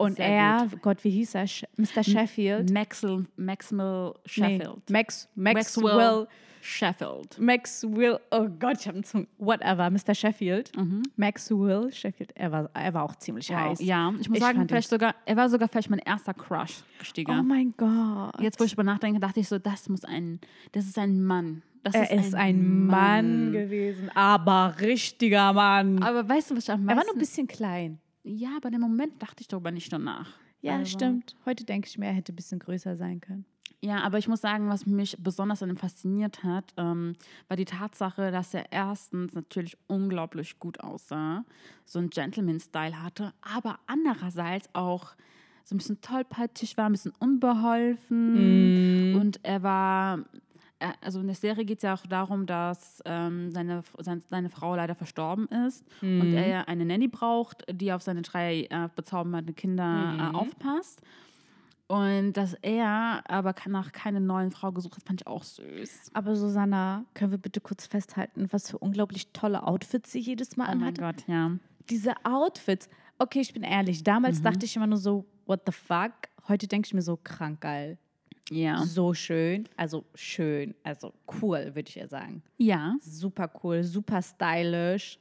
Und 0.00 0.16
Sehr 0.16 0.26
er, 0.26 0.66
Gott, 0.80 1.04
wie 1.04 1.10
hieß 1.10 1.34
er? 1.34 1.44
Mr. 1.76 2.02
Sheffield? 2.02 2.72
Maxwell, 2.72 3.26
Maxwell 3.36 4.14
Sheffield. 4.24 4.88
Nee, 4.88 4.92
Max, 4.94 5.28
Maxwell. 5.34 5.84
Maxwell 5.84 6.28
Sheffield. 6.62 7.38
Maxwell, 7.38 8.18
oh 8.30 8.48
Gott, 8.48 8.78
ich 8.80 8.86
habe 8.86 8.94
einen 8.96 9.04
Zunge. 9.04 9.26
Whatever, 9.36 9.90
Mr. 9.90 10.14
Sheffield. 10.14 10.72
Maxwell 11.16 11.92
Sheffield, 11.92 12.32
er 12.34 12.50
war, 12.50 12.70
er 12.72 12.94
war 12.94 13.02
auch 13.02 13.14
ziemlich 13.16 13.50
Wow. 13.50 13.56
heiß. 13.56 13.80
Ja, 13.82 14.10
ich 14.18 14.30
muss 14.30 14.38
Ich 14.38 14.42
sagen, 14.42 14.66
vielleicht 14.66 14.88
sogar, 14.88 15.14
er 15.26 15.36
war 15.36 15.50
sogar 15.50 15.68
vielleicht 15.68 15.90
mein 15.90 15.98
erster 15.98 16.32
Crush, 16.32 16.82
Gestiger. 16.98 17.36
Oh 17.38 17.42
mein 17.42 17.74
Gott. 17.76 18.40
Jetzt, 18.40 18.58
wo 18.58 18.64
ich 18.64 18.70
darüber 18.70 18.84
nachdenke, 18.84 19.20
dachte 19.20 19.40
ich 19.40 19.48
so, 19.48 19.58
das 19.58 19.90
muss 19.90 20.06
ein, 20.06 20.40
das 20.72 20.86
ist 20.86 20.96
ein 20.98 21.22
Mann. 21.22 21.60
Das 21.82 21.94
er 21.94 22.10
ist 22.10 22.34
ein 22.34 22.86
Mann 22.86 23.52
gewesen, 23.52 24.08
aber 24.14 24.76
richtiger 24.80 25.52
Mann. 25.52 26.02
Aber 26.02 26.26
weißt 26.26 26.52
du, 26.52 26.56
was 26.56 26.64
ich 26.64 26.70
am 26.70 26.84
er 26.84 26.88
war 26.88 26.94
meisten... 26.96 27.08
nur 27.08 27.16
ein 27.16 27.18
bisschen 27.18 27.46
klein. 27.46 27.98
Ja, 28.22 28.50
aber 28.56 28.72
im 28.72 28.80
Moment 28.80 29.22
dachte 29.22 29.40
ich 29.42 29.48
darüber 29.48 29.70
nicht 29.70 29.92
danach. 29.92 30.28
Ja, 30.62 30.76
Also- 30.76 30.90
stimmt. 30.92 31.36
Heute 31.46 31.64
denke 31.64 31.88
ich 31.88 31.96
mir, 31.98 32.06
er 32.06 32.12
hätte 32.12 32.32
ein 32.32 32.36
bisschen 32.36 32.58
größer 32.58 32.96
sein 32.96 33.20
können. 33.20 33.44
Ja, 33.82 34.02
aber 34.02 34.18
ich 34.18 34.28
muss 34.28 34.42
sagen, 34.42 34.68
was 34.68 34.84
mich 34.84 35.16
besonders 35.18 35.62
an 35.62 35.70
ihm 35.70 35.76
fasziniert 35.78 36.44
hat, 36.44 36.74
ähm, 36.76 37.14
war 37.48 37.56
die 37.56 37.64
Tatsache, 37.64 38.30
dass 38.30 38.52
er 38.52 38.70
erstens 38.70 39.32
natürlich 39.32 39.78
unglaublich 39.86 40.58
gut 40.58 40.80
aussah, 40.80 41.46
so 41.86 41.98
einen 41.98 42.10
Gentleman-Style 42.10 43.02
hatte, 43.02 43.32
aber 43.40 43.78
andererseits 43.86 44.68
auch 44.74 45.14
so 45.64 45.74
ein 45.74 45.78
bisschen 45.78 46.00
tollpatschig 46.02 46.76
war, 46.76 46.86
ein 46.86 46.92
bisschen 46.92 47.14
unbeholfen 47.20 49.14
und 49.14 49.40
er 49.44 49.62
war, 49.62 50.18
also 51.00 51.20
in 51.20 51.26
der 51.26 51.36
Serie 51.36 51.64
geht 51.64 51.78
es 51.78 51.82
ja 51.82 51.94
auch 51.94 52.06
darum, 52.06 52.46
dass 52.46 53.02
ähm, 53.04 53.50
seine, 53.50 53.82
seine, 53.98 54.48
Frau 54.48 54.74
leider 54.74 54.94
verstorben 54.94 55.46
ist 55.66 55.84
und 56.00 56.32
er 56.32 56.48
ja 56.48 56.60
eine 56.62 56.84
Nanny 56.84 57.08
braucht, 57.08 57.64
die 57.70 57.92
auf 57.92 58.02
seine 58.02 58.22
drei 58.22 58.66
äh, 58.70 58.88
bezaubernde 58.94 59.52
Kinder 59.52 60.32
äh, 60.32 60.36
aufpasst. 60.36 61.02
Und 61.90 62.34
dass 62.34 62.54
er 62.62 63.24
aber 63.28 63.52
nach 63.66 63.90
keine 63.90 64.20
neuen 64.20 64.52
Frau 64.52 64.70
gesucht 64.70 64.96
hat, 64.96 65.02
fand 65.02 65.22
ich 65.22 65.26
auch 65.26 65.42
süß. 65.42 66.12
Aber 66.14 66.36
Susanna, 66.36 67.04
können 67.14 67.32
wir 67.32 67.38
bitte 67.38 67.60
kurz 67.60 67.84
festhalten, 67.84 68.46
was 68.52 68.70
für 68.70 68.78
unglaublich 68.78 69.32
tolle 69.32 69.66
Outfits 69.66 70.12
sie 70.12 70.20
jedes 70.20 70.56
Mal 70.56 70.72
Oh 70.72 70.78
mein? 70.78 70.94
Gott, 70.94 71.24
ja. 71.26 71.50
Diese 71.90 72.14
Outfits. 72.22 72.88
Okay, 73.18 73.40
ich 73.40 73.52
bin 73.52 73.64
ehrlich. 73.64 74.04
Damals 74.04 74.40
dachte 74.40 74.66
ich 74.66 74.76
immer 74.76 74.86
nur 74.86 74.98
so, 74.98 75.26
what 75.46 75.62
the 75.66 75.72
fuck? 75.72 76.12
Heute 76.46 76.68
denke 76.68 76.86
ich 76.86 76.94
mir 76.94 77.02
so, 77.02 77.16
krank 77.16 77.60
geil. 77.60 77.98
Ja. 78.50 78.84
So 78.84 79.14
schön. 79.14 79.68
Also 79.76 80.04
schön. 80.14 80.74
Also 80.82 81.12
cool, 81.40 81.66
würde 81.74 81.88
ich 81.88 81.94
ja 81.94 82.08
sagen. 82.08 82.42
Ja. 82.58 82.96
Super 83.00 83.50
cool, 83.62 83.82
super 83.82 84.20
stylisch. 84.20 85.18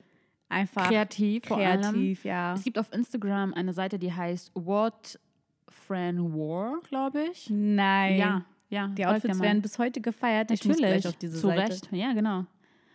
Einfach 0.49 0.87
Kreativ, 0.87 1.43
kreativ, 1.43 2.25
ja. 2.25 2.55
Es 2.55 2.63
gibt 2.63 2.79
auf 2.79 2.91
Instagram 2.91 3.53
eine 3.53 3.71
Seite, 3.71 3.99
die 3.99 4.11
heißt 4.11 4.51
What 4.55 5.19
Fran 5.67 6.33
War, 6.33 6.79
glaube 6.89 7.25
ich. 7.31 7.47
Nein. 7.51 8.17
Ja, 8.17 8.45
ja. 8.69 8.87
Die 8.87 9.05
Outfits 9.05 9.39
werden 9.39 9.61
bis 9.61 9.77
heute 9.77 10.01
gefeiert. 10.01 10.49
Ich 10.49 10.65
muss 10.65 10.79
Natürlich. 10.79 11.03
gleich 11.03 11.13
auf 11.13 11.19
diese 11.19 11.39
Zu 11.39 11.47
Seite. 11.47 11.71
Recht. 11.73 11.89
Ja, 11.91 12.13
genau. 12.13 12.45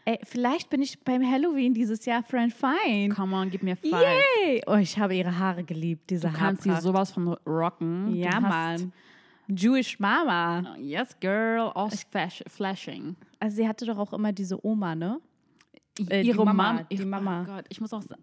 Ey, 0.06 0.18
vielleicht 0.24 0.68
bin 0.68 0.82
ich 0.82 1.00
beim 1.02 1.22
Halloween 1.22 1.72
dieses 1.72 2.04
Jahr 2.04 2.22
Friend 2.22 2.52
Fine. 2.52 3.14
Come 3.14 3.34
on, 3.36 3.50
gib 3.50 3.62
mir 3.62 3.76
five. 3.76 3.92
Yay! 3.92 4.62
Oh, 4.66 4.74
ich 4.74 4.98
habe 4.98 5.14
ihre 5.14 5.38
Haare 5.38 5.64
geliebt, 5.64 6.10
diese 6.10 6.28
Du 6.28 6.34
kannst 6.34 6.64
sie 6.64 6.76
sowas 6.80 7.12
von 7.12 7.28
rocken. 7.46 8.14
Ja, 8.14 8.38
Mann. 8.38 8.92
Jewish 9.48 9.98
Mama. 9.98 10.76
Yes, 10.78 11.16
girl, 11.20 11.70
aus 11.74 12.06
Flashing. 12.46 13.16
Also 13.40 13.56
sie 13.56 13.68
hatte 13.68 13.84
doch 13.86 13.98
auch 13.98 14.12
immer 14.12 14.32
diese 14.32 14.64
Oma, 14.64 14.94
ne? 14.94 15.20
Äh, 16.08 16.22
die 16.22 16.28
ihre 16.28 16.44
Mama, 16.44 16.72
Mom, 16.74 16.86
die 16.90 16.96
ihre- 16.96 17.06
Mama. 17.06 17.42
Oh 17.42 17.52
Gott, 17.52 17.64
ich 17.68 17.80
muss 17.80 17.92
auch 17.92 18.02
sagen, 18.02 18.22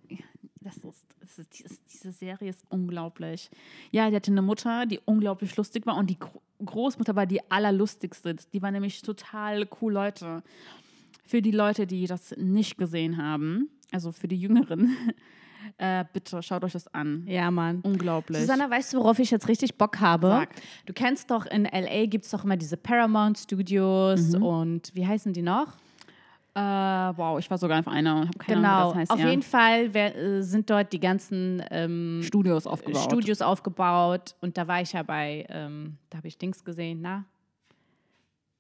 das 0.60 0.78
ist, 0.78 1.06
das 1.20 1.40
ist, 1.40 1.54
diese- 1.94 2.12
Serie 2.12 2.50
ist 2.50 2.64
unglaublich. 2.70 3.50
Ja, 3.92 4.10
die 4.10 4.16
hatte 4.16 4.32
eine 4.32 4.42
Mutter, 4.42 4.86
die 4.86 5.00
unglaublich 5.06 5.56
lustig 5.58 5.86
war 5.86 5.96
und 5.98 6.10
die 6.10 6.20
Gro 6.20 6.42
Großmutter 6.64 7.16
war 7.16 7.26
die 7.26 7.42
allerlustigste. 7.50 8.36
Die 8.54 8.62
war 8.62 8.70
nämlich 8.70 9.02
total 9.02 9.68
cool 9.82 9.94
Leute. 9.94 10.44
Für 11.26 11.42
die 11.42 11.50
Leute, 11.52 11.88
die 11.88 12.06
das 12.06 12.36
nicht 12.38 12.78
gesehen 12.78 13.18
haben, 13.18 13.70
also 13.92 14.12
für 14.12 14.28
die 14.28 14.36
Jüngeren, 14.38 14.96
äh, 15.78 16.04
bitte 16.14 16.42
schaut 16.44 16.64
euch 16.64 16.74
das 16.74 16.88
an. 16.94 17.24
Ja, 17.28 17.50
Mann. 17.52 17.82
Unglaublich. 17.84 18.40
Susanna, 18.40 18.70
weißt 18.70 18.94
du, 18.94 18.98
worauf 19.00 19.20
ich 19.20 19.32
jetzt 19.32 19.48
richtig 19.48 19.76
Bock 19.78 20.00
habe? 20.00 20.28
Sag. 20.28 20.50
Du 20.86 20.94
kennst 20.94 21.30
doch, 21.32 21.46
in 21.46 21.66
L.A. 21.66 22.06
gibt 22.08 22.26
es 22.26 22.32
doch 22.32 22.44
immer 22.44 22.58
diese 22.58 22.78
Paramount 22.78 23.38
Studios 23.38 24.34
Mhm. 24.34 24.44
und 24.44 24.92
wie 24.96 25.06
heißen 25.08 25.34
die 25.34 25.42
noch? 25.42 25.68
äh, 26.54 26.60
wow, 26.60 27.40
ich 27.40 27.50
war 27.50 27.58
sogar 27.58 27.80
auf 27.80 27.88
einer 27.88 28.14
und 28.18 28.28
habe 28.28 28.38
keine 28.38 28.60
genau, 28.60 28.70
Ahnung, 28.90 28.90
wie 28.90 29.00
das 29.00 29.00
heißt. 29.00 29.12
auf 29.12 29.20
ja. 29.22 29.30
jeden 29.30 29.42
Fall 29.42 29.94
wer, 29.94 30.14
äh, 30.18 30.42
sind 30.44 30.70
dort 30.70 30.92
die 30.92 31.00
ganzen 31.00 31.64
ähm, 31.72 32.20
Studios 32.24 32.68
aufgebaut. 32.68 33.04
Studios 33.04 33.42
aufgebaut 33.42 34.36
und 34.42 34.58
da 34.58 34.68
war 34.68 34.82
ich 34.82 34.92
ja 34.92 35.02
bei, 35.02 35.46
ähm, 35.48 35.96
da 36.10 36.18
habe 36.18 36.28
ich 36.28 36.38
Dings 36.38 36.62
gesehen, 36.66 37.00
na? 37.02 37.24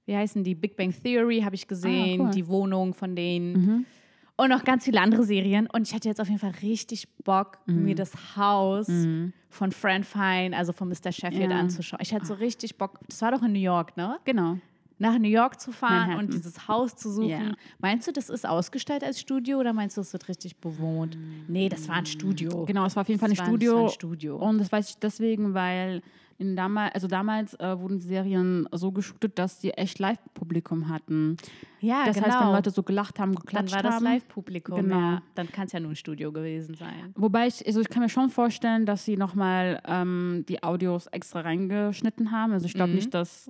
Wie 0.06 0.16
heißen 0.16 0.42
die? 0.44 0.56
Big 0.56 0.78
Bang 0.78 0.94
Theory 1.04 1.42
habe 1.42 1.56
ich 1.56 1.68
gesehen, 1.68 2.22
Ah, 2.22 2.24
cool. 2.26 2.32
die 2.32 2.48
Wohnung 2.48 2.94
von 2.94 3.14
denen 3.14 3.54
Mhm. 3.54 3.86
Und 4.42 4.50
noch 4.50 4.64
ganz 4.64 4.86
viele 4.86 5.00
andere 5.02 5.24
Serien. 5.24 5.68
Und 5.68 5.88
ich 5.88 5.94
hatte 5.94 6.08
jetzt 6.10 6.20
auf 6.22 6.28
jeden 6.28 6.40
Fall 6.40 6.54
richtig 6.62 7.08
Bock, 7.24 7.60
Mhm. 7.66 7.84
mir 7.84 7.96
das 7.96 8.12
Haus 8.36 8.88
von 9.50 9.72
Fran 9.72 10.04
Fine, 10.04 10.56
also 10.58 10.72
von 10.74 10.88
Mr. 10.90 11.12
Sheffield, 11.12 11.52
Ja. 11.52 11.60
anzuschauen. 11.60 12.00
Ich 12.02 12.14
hatte 12.14 12.26
so 12.26 12.34
richtig 12.36 12.78
Bock. 12.78 13.00
Das 13.08 13.22
war 13.22 13.32
doch 13.32 13.44
in 13.44 13.54
New 13.54 13.60
York, 13.60 13.96
ne? 13.98 14.18
Genau. 14.26 14.58
nach 15.00 15.18
New 15.18 15.28
York 15.30 15.60
zu 15.60 15.72
fahren 15.72 15.94
Manhattan. 16.10 16.26
und 16.26 16.34
dieses 16.36 16.68
Haus 16.68 16.96
zu 16.96 17.10
suchen. 17.12 17.28
Ja. 17.30 17.52
Meinst 17.80 18.08
du, 18.08 18.12
das 18.12 18.30
ist 18.30 18.48
ausgestellt 18.48 19.04
als 19.04 19.20
Studio 19.20 19.58
oder 19.60 19.74
meinst 19.74 19.98
du, 19.98 20.02
es 20.02 20.14
wird 20.14 20.28
richtig 20.28 20.58
bewohnt? 20.58 21.18
Nee, 21.48 21.70
das 21.70 21.88
war 21.90 21.96
ein 21.96 22.06
Studio. 22.06 22.66
Genau, 22.66 22.86
es 22.86 22.96
war 22.96 23.02
auf 23.02 23.08
jeden 23.10 23.20
Fall 23.20 23.32
ein 23.32 23.36
Studio. 23.36 23.86
ein 23.86 23.90
Studio. 23.90 24.36
Und 24.38 24.60
das 24.60 24.72
weiß 24.72 24.90
ich 24.92 24.98
deswegen, 24.98 25.56
weil 25.56 26.04
in 26.42 26.56
damals, 26.56 26.94
also 26.96 27.08
damals 27.08 27.54
äh, 27.60 27.80
wurden 27.80 28.00
die 28.00 28.06
Serien 28.06 28.68
so 28.72 28.92
geshootet, 28.92 29.38
dass 29.40 29.60
die 29.60 29.72
echt 29.72 30.00
Live-Publikum 30.00 30.90
hatten. 30.90 31.38
Ja, 31.80 32.06
das 32.06 32.16
genau. 32.16 32.28
heißt, 32.28 32.40
wenn 32.42 32.52
Leute 32.52 32.70
so 32.72 32.84
gelacht 32.84 33.20
haben, 33.20 33.34
dann 33.34 33.42
geklatscht 33.44 33.76
war 33.76 33.84
das 33.84 33.96
haben. 33.96 34.04
Live-Publikum. 34.04 34.76
Genau. 34.82 35.00
Ja, 35.00 35.22
dann 35.36 35.52
kann 35.52 35.68
es 35.68 35.72
ja 35.72 35.80
nur 35.80 35.92
ein 35.92 35.96
Studio 35.96 36.32
gewesen 36.32 36.76
sein. 36.76 37.14
Wobei 37.16 37.48
ich, 37.48 37.66
also 37.66 37.80
ich 37.80 37.90
kann 37.90 38.02
mir 38.02 38.10
schon 38.10 38.30
vorstellen, 38.30 38.86
dass 38.86 39.06
sie 39.06 39.18
nochmal 39.18 39.82
ähm, 39.86 40.44
die 40.50 40.62
Audios 40.64 41.08
extra 41.08 41.42
reingeschnitten 41.42 42.32
haben. 42.32 42.54
Also 42.54 42.66
ich 42.66 42.74
Mhm. 42.74 42.78
glaube 42.78 42.94
nicht, 42.94 43.14
dass 43.14 43.50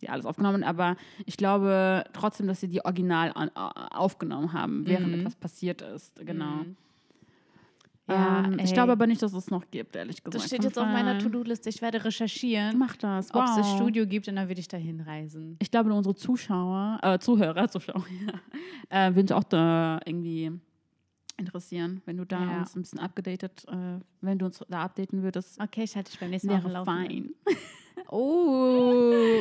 sie 0.00 0.08
alles 0.08 0.24
aufgenommen, 0.24 0.62
aber 0.64 0.96
ich 1.26 1.36
glaube 1.36 2.04
trotzdem, 2.12 2.46
dass 2.46 2.60
sie 2.60 2.68
die 2.68 2.84
original 2.84 3.32
an, 3.34 3.48
äh, 3.48 3.60
aufgenommen 3.94 4.52
haben, 4.52 4.86
während 4.86 5.14
etwas 5.14 5.34
passiert 5.36 5.82
ist. 5.82 6.14
Genau. 6.24 6.64
Mhm. 6.64 6.76
Ja, 8.10 8.44
ähm, 8.44 8.58
ich 8.58 8.72
glaube 8.74 8.92
aber 8.92 9.06
nicht, 9.06 9.22
dass 9.22 9.32
es 9.32 9.50
noch 9.50 9.70
gibt, 9.70 9.96
ehrlich 9.96 10.16
gesagt. 10.22 10.34
Das 10.34 10.46
steht 10.46 10.64
jetzt 10.64 10.78
auf 10.78 10.86
meiner. 10.86 11.18
To-Do-Liste. 11.18 11.68
Ich 11.68 11.80
werde 11.82 12.04
recherchieren, 12.04 12.78
Mach 12.78 12.96
das. 12.96 13.32
ob 13.34 13.44
es 13.44 13.54
das 13.54 13.66
wow. 13.66 13.74
Studio 13.76 14.06
gibt 14.06 14.28
und 14.28 14.36
dann 14.36 14.48
würde 14.48 14.60
ich 14.60 14.68
da 14.68 14.76
hinreisen. 14.76 15.56
Ich 15.60 15.70
glaube, 15.70 15.92
unsere 15.92 16.14
Zuschauer, 16.14 16.98
äh, 17.02 17.18
Zuhörer, 17.18 17.68
Zuschauer, 17.70 18.04
ja, 18.26 19.08
äh, 19.08 19.14
würden 19.14 19.28
sich 19.28 19.34
auch 19.36 19.44
da 19.44 20.00
irgendwie 20.04 20.50
interessieren, 21.36 22.02
wenn 22.04 22.16
du 22.18 22.24
da 22.26 22.42
Ja. 22.44 22.58
uns 22.58 22.76
ein 22.76 22.82
bisschen 22.82 22.98
abgedatet, 23.00 23.64
äh, 23.68 24.00
wenn 24.20 24.38
du 24.38 24.46
uns 24.46 24.62
da 24.68 24.82
updaten 24.84 25.22
würdest. 25.22 25.58
Okay, 25.60 25.84
ich 25.84 25.96
halte 25.96 26.10
dich 26.10 26.20
beim 26.20 26.30
nächsten 26.30 26.48
Mal 26.48 26.62
Wäre 26.64 26.84
fein. 26.84 27.30
Oh, 28.12 29.40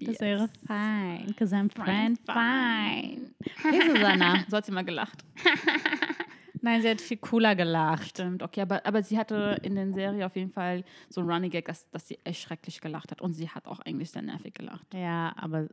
das 0.00 0.08
Yes. 0.14 0.20
wäre 0.20 0.48
fein, 0.66 1.26
because 1.28 1.54
I'm 1.54 1.70
friend 1.70 2.18
fine. 2.26 3.32
Hey 3.62 3.80
Susanna, 3.88 4.44
so 4.48 4.56
hat 4.56 4.66
sie 4.66 4.72
mal 4.72 4.84
gelacht. 4.84 5.24
Nein, 6.62 6.82
sie 6.82 6.88
hat 6.88 7.00
viel 7.00 7.16
cooler 7.16 7.54
gelacht. 7.54 8.08
Stimmt, 8.08 8.42
okay, 8.42 8.62
aber, 8.62 8.84
aber 8.84 9.02
sie 9.02 9.18
hatte 9.18 9.58
in 9.62 9.74
der 9.74 9.92
Serie 9.92 10.26
auf 10.26 10.36
jeden 10.36 10.50
Fall 10.50 10.84
so 11.08 11.20
ein 11.20 11.30
Running 11.30 11.50
Gag, 11.50 11.66
dass, 11.66 11.88
dass 11.90 12.08
sie 12.08 12.18
echt 12.24 12.42
schrecklich 12.42 12.80
gelacht 12.80 13.10
hat. 13.10 13.20
Und 13.20 13.34
sie 13.34 13.48
hat 13.48 13.66
auch 13.66 13.80
eigentlich 13.80 14.10
sehr 14.10 14.22
nervig 14.22 14.54
gelacht. 14.54 14.86
Ja, 14.94 15.32
aber 15.36 15.68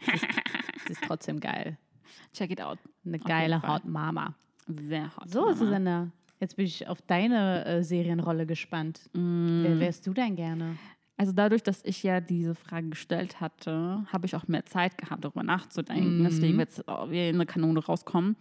sie 0.00 0.12
ist, 0.12 0.26
sie 0.86 0.92
ist 0.92 1.02
trottem 1.04 1.40
geil. 1.40 1.76
Check 2.32 2.50
it 2.50 2.60
out. 2.60 2.78
Eine 3.04 3.16
Auf 3.16 3.24
geile. 3.24 3.62
Hot 3.62 3.84
Mama. 3.84 4.34
Sehr 4.66 5.14
hot. 5.16 5.28
So, 5.28 5.42
Mama. 5.42 5.54
Susanne, 5.54 6.12
jetzt 6.40 6.56
bin 6.56 6.66
ich 6.66 6.86
auf 6.88 7.02
deine 7.02 7.64
äh, 7.64 7.82
Serienrolle 7.82 8.46
gespannt. 8.46 9.10
Wer 9.12 9.80
wärst 9.80 10.06
du 10.06 10.12
denn 10.12 10.36
gerne? 10.36 10.76
Also 11.16 11.32
dadurch, 11.32 11.62
dass 11.62 11.84
ich 11.84 12.02
ja 12.02 12.20
diese 12.20 12.54
Frage 12.54 12.88
gestellt 12.88 13.40
hatte, 13.40 14.04
habe 14.12 14.26
ich 14.26 14.34
auch 14.34 14.48
mehr 14.48 14.66
Zeit 14.66 14.98
gehabt, 14.98 15.24
darüber 15.24 15.44
nachzudenken. 15.44 16.24
Deswegen 16.24 16.58
wird 16.58 16.70
es 16.70 16.78
wie 16.78 17.28
eine 17.28 17.46
Kanone 17.46 17.78
rauskommen. 17.84 18.34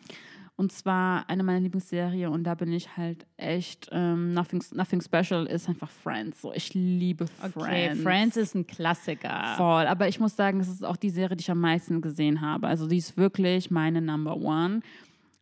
Und 0.62 0.72
zwar 0.72 1.28
eine 1.28 1.42
meiner 1.42 1.60
Lieblingsserien 1.60 2.32
und 2.32 2.44
da 2.44 2.54
bin 2.54 2.72
ich 2.72 2.96
halt 2.96 3.26
echt, 3.36 3.90
ähm, 3.92 4.36
Nothing, 4.36 4.64
Nothing 4.76 5.02
Special 5.02 5.48
ist 5.48 5.68
einfach 5.68 5.90
Friends. 5.90 6.44
So, 6.44 6.54
ich 6.54 6.76
liebe 6.76 7.26
Friends. 7.26 7.56
Okay, 7.56 7.96
Friends 7.96 8.38
ist 8.38 8.54
ein 8.54 8.68
Klassiker. 8.68 9.56
Voll. 9.58 9.88
Aber 9.88 10.08
ich 10.08 10.20
muss 10.20 10.36
sagen, 10.36 10.60
es 10.60 10.68
ist 10.68 10.86
auch 10.86 10.98
die 10.98 11.10
Serie, 11.10 11.36
die 11.36 11.42
ich 11.42 11.50
am 11.50 11.60
meisten 11.60 12.00
gesehen 12.00 12.42
habe. 12.42 12.68
Also 12.68 12.86
die 12.86 12.98
ist 12.98 13.18
wirklich 13.18 13.72
meine 13.72 14.04
Number 14.04 14.38
One. 14.38 14.82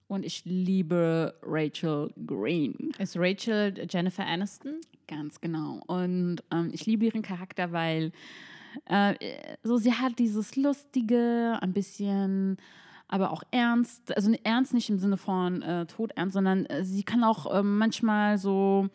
Und 0.07 0.25
ich 0.25 0.45
liebe 0.45 1.35
Rachel 1.43 2.13
Green. 2.25 2.91
Ist 2.97 3.17
Rachel 3.17 3.73
Jennifer 3.89 4.25
Aniston? 4.25 4.75
Ganz 5.05 5.41
genau. 5.41 5.81
Und 5.87 6.37
ähm, 6.49 6.69
ich 6.71 6.85
liebe 6.85 7.03
ihren 7.03 7.23
Charakter, 7.23 7.73
weil 7.73 8.13
äh, 8.85 9.15
so 9.63 9.75
sie 9.75 9.91
hat 9.91 10.17
dieses 10.17 10.55
lustige, 10.55 11.57
ein 11.59 11.73
bisschen, 11.73 12.55
aber 13.09 13.31
auch 13.31 13.43
ernst. 13.51 14.15
Also 14.15 14.31
ernst 14.43 14.73
nicht 14.73 14.89
im 14.89 14.99
Sinne 14.99 15.17
von 15.17 15.61
äh, 15.61 15.85
todernst, 15.85 16.33
sondern 16.33 16.65
äh, 16.67 16.85
sie 16.85 17.03
kann 17.03 17.23
auch 17.23 17.53
äh, 17.53 17.63
manchmal 17.63 18.37
so 18.37 18.87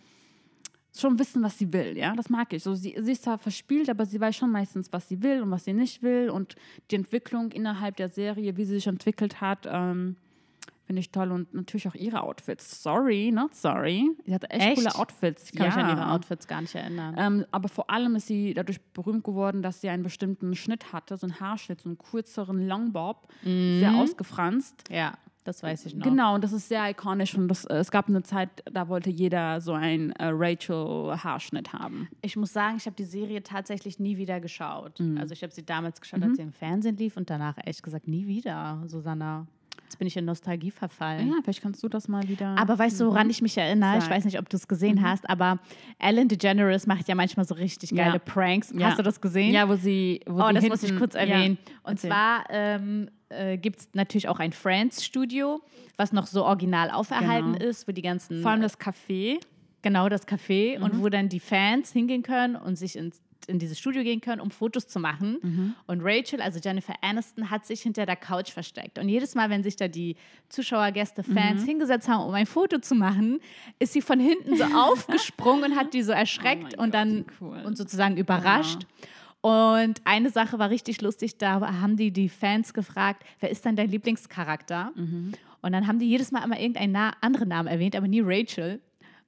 schon 0.96 1.18
wissen, 1.18 1.42
was 1.42 1.58
sie 1.58 1.72
will, 1.72 1.96
ja, 1.96 2.14
das 2.14 2.30
mag 2.30 2.52
ich. 2.52 2.62
So, 2.62 2.74
sie, 2.74 2.96
sie 3.00 3.12
ist 3.12 3.24
zwar 3.24 3.38
verspielt, 3.38 3.90
aber 3.90 4.06
sie 4.06 4.20
weiß 4.20 4.36
schon 4.36 4.52
meistens, 4.52 4.92
was 4.92 5.08
sie 5.08 5.22
will 5.22 5.42
und 5.42 5.50
was 5.50 5.64
sie 5.64 5.72
nicht 5.72 6.02
will 6.02 6.30
und 6.30 6.54
die 6.90 6.94
Entwicklung 6.94 7.50
innerhalb 7.50 7.96
der 7.96 8.08
Serie, 8.08 8.56
wie 8.56 8.64
sie 8.64 8.74
sich 8.74 8.86
entwickelt 8.86 9.40
hat, 9.40 9.66
ähm, 9.68 10.14
finde 10.86 11.00
ich 11.00 11.10
toll 11.10 11.32
und 11.32 11.52
natürlich 11.54 11.88
auch 11.88 11.94
ihre 11.94 12.22
Outfits. 12.22 12.82
Sorry, 12.82 13.30
not 13.32 13.54
sorry. 13.54 14.10
Sie 14.24 14.34
hatte 14.34 14.50
echt, 14.50 14.64
Echt? 14.66 14.76
coole 14.76 14.94
Outfits. 14.94 15.44
Ich 15.50 15.52
kann 15.56 15.66
mich 15.68 15.76
an 15.76 15.88
ihre 15.88 15.98
Ja. 16.00 16.14
Outfits 16.14 16.46
gar 16.46 16.60
nicht 16.60 16.74
erinnern. 16.74 17.14
Ähm, 17.18 17.46
aber 17.50 17.68
vor 17.68 17.88
allem 17.90 18.16
ist 18.16 18.26
sie 18.26 18.54
dadurch 18.54 18.80
berühmt 18.92 19.24
geworden, 19.24 19.62
dass 19.62 19.80
sie 19.80 19.88
einen 19.88 20.02
bestimmten 20.02 20.54
Schnitt 20.54 20.92
hatte, 20.92 21.16
so 21.16 21.26
einen 21.26 21.40
Haarschnitt, 21.40 21.80
so 21.80 21.88
einen 21.88 21.98
kürzeren 21.98 22.68
Longbob, 22.68 23.28
sehr 23.42 23.94
ausgefranst. 23.94 24.84
ja, 24.90 25.14
das 25.44 25.62
weiß 25.62 25.84
ich 25.86 25.94
noch. 25.94 26.04
Genau, 26.04 26.34
und 26.36 26.42
das 26.44 26.52
ist 26.54 26.68
sehr 26.68 26.88
ikonisch 26.88 27.34
und 27.34 27.48
das, 27.48 27.66
äh, 27.66 27.74
es 27.76 27.90
gab 27.90 28.08
eine 28.08 28.22
Zeit, 28.22 28.48
da 28.72 28.88
wollte 28.88 29.10
jeder 29.10 29.60
so 29.60 29.72
einen 29.74 30.12
äh, 30.12 30.30
Rachel-Haarschnitt 30.32 31.72
haben. 31.72 32.08
Ich 32.22 32.36
muss 32.36 32.52
sagen, 32.52 32.76
ich 32.78 32.86
habe 32.86 32.96
die 32.96 33.04
Serie 33.04 33.42
tatsächlich 33.42 33.98
nie 33.98 34.16
wieder 34.16 34.40
geschaut. 34.40 35.00
Mhm. 35.00 35.18
Also 35.18 35.32
ich 35.32 35.42
habe 35.42 35.52
sie 35.52 35.64
damals 35.64 36.00
geschaut, 36.00 36.22
als 36.22 36.36
sie 36.36 36.42
im 36.42 36.52
Fernsehen 36.52 36.96
lief 36.96 37.16
und 37.16 37.28
danach 37.30 37.56
ehrlich 37.58 37.82
gesagt 37.82 38.08
nie 38.08 38.26
wieder, 38.26 38.82
Susanna. 38.86 39.46
Jetzt 39.84 39.98
bin 39.98 40.06
ich 40.08 40.16
in 40.16 40.24
Nostalgie 40.24 40.70
verfallen. 40.70 41.28
Ja, 41.28 41.34
vielleicht 41.44 41.62
kannst 41.62 41.82
du 41.82 41.88
das 41.88 42.08
mal 42.08 42.26
wieder. 42.28 42.56
Aber 42.58 42.78
weißt 42.78 43.00
du, 43.00 43.06
woran 43.06 43.30
ich 43.30 43.40
mich 43.42 43.56
erinnere? 43.56 43.98
Ich 43.98 44.00
Sag. 44.04 44.10
Mhm. 44.10 44.14
weiß 44.16 44.24
nicht, 44.24 44.38
ob 44.40 44.48
du 44.48 44.56
es 44.56 44.66
gesehen 44.66 45.02
hast, 45.02 45.28
aber 45.28 45.58
Ellen 45.98 46.26
DeGeneres 46.28 46.86
macht 46.86 47.06
ja 47.08 47.14
manchmal 47.14 47.46
so 47.46 47.54
richtig 47.54 47.90
Ja. 47.92 48.06
geile 48.06 48.18
Pranks. 48.18 48.72
Ja. 48.76 48.88
Hast 48.88 48.98
du 48.98 49.02
das 49.02 49.20
gesehen? 49.20 49.52
ja, 49.52 49.68
wo 49.68 49.76
sie. 49.76 50.20
Wo 50.26 50.42
Oh, 50.42 50.50
das 50.52 50.64
muss 50.66 50.82
ich 50.82 50.88
hinten- 50.88 50.98
kurz 50.98 51.14
ja. 51.14 51.20
erwähnen. 51.20 51.58
Und 51.84 51.92
Erzähl. 51.92 52.10
zwar 52.10 52.44
ähm, 52.50 53.08
äh, 53.28 53.56
gibt 53.58 53.78
es 53.80 53.88
natürlich 53.94 54.28
auch 54.28 54.40
ein 54.40 54.52
Friends-Studio, 54.52 55.60
was 55.96 56.12
noch 56.12 56.26
so 56.26 56.44
original 56.44 56.90
auferhalten 56.90 57.52
Genau. 57.54 57.64
ist, 57.64 57.86
wo 57.88 57.92
die 57.92 58.02
ganzen 58.02 58.42
Vor 58.42 58.50
allem 58.50 58.62
das 58.62 58.78
Café. 58.78 59.38
Genau, 59.82 60.08
das 60.08 60.26
Café 60.26 60.78
Mhm. 60.78 60.84
und 60.84 61.02
wo 61.02 61.08
dann 61.10 61.28
die 61.28 61.40
Fans 61.40 61.92
hingehen 61.92 62.22
können 62.22 62.56
und 62.56 62.76
sich 62.76 62.96
ins, 62.96 63.20
in 63.48 63.58
dieses 63.58 63.78
Studio 63.78 64.02
gehen 64.02 64.20
können, 64.20 64.40
um 64.40 64.50
Fotos 64.50 64.86
zu 64.88 64.98
machen. 65.00 65.38
Mhm. 65.42 65.74
Und 65.86 66.00
Rachel, 66.02 66.40
also 66.40 66.58
Jennifer 66.62 66.94
Aniston, 67.02 67.50
hat 67.50 67.66
sich 67.66 67.82
hinter 67.82 68.06
der 68.06 68.16
Couch 68.16 68.50
versteckt. 68.50 68.98
Und 68.98 69.08
jedes 69.08 69.34
Mal, 69.34 69.50
wenn 69.50 69.62
sich 69.62 69.76
da 69.76 69.88
die 69.88 70.16
Zuschauer, 70.48 70.90
Gäste, 70.92 71.22
Fans 71.22 71.62
Mhm. 71.62 71.66
hingesetzt 71.68 72.08
haben, 72.08 72.24
um 72.28 72.34
ein 72.34 72.46
Foto 72.46 72.78
zu 72.78 72.94
machen, 72.94 73.40
ist 73.78 73.92
sie 73.92 74.02
von 74.02 74.18
hinten 74.20 74.56
so 74.56 74.64
aufgesprungen 74.74 75.72
und 75.72 75.76
hat 75.76 75.94
die 75.94 76.02
so 76.02 76.12
erschreckt 76.12 76.74
Oh 76.78 76.82
und 76.82 76.94
dann 76.94 77.24
Gott, 77.26 77.26
wie 77.40 77.44
cool. 77.44 77.62
und 77.66 77.76
sozusagen 77.76 78.16
überrascht. 78.16 78.80
Und 79.40 80.00
eine 80.04 80.30
Sache 80.30 80.58
war 80.58 80.70
richtig 80.70 81.02
lustig, 81.02 81.36
da 81.36 81.60
haben 81.80 81.96
die 81.98 82.10
die 82.10 82.30
Fans 82.30 82.72
gefragt, 82.72 83.24
wer 83.40 83.50
ist 83.50 83.64
denn 83.64 83.76
dein 83.76 83.90
Lieblingscharakter? 83.90 84.92
Mhm. 84.94 85.32
Und 85.60 85.72
dann 85.72 85.86
haben 85.86 85.98
die 85.98 86.06
jedes 86.08 86.32
Mal 86.32 86.42
immer 86.44 86.58
irgendeinen 86.58 86.96
anderen 87.20 87.48
Namen 87.48 87.68
erwähnt, 87.68 87.94
aber 87.94 88.08
nie 88.08 88.22
Rachel. 88.24 88.80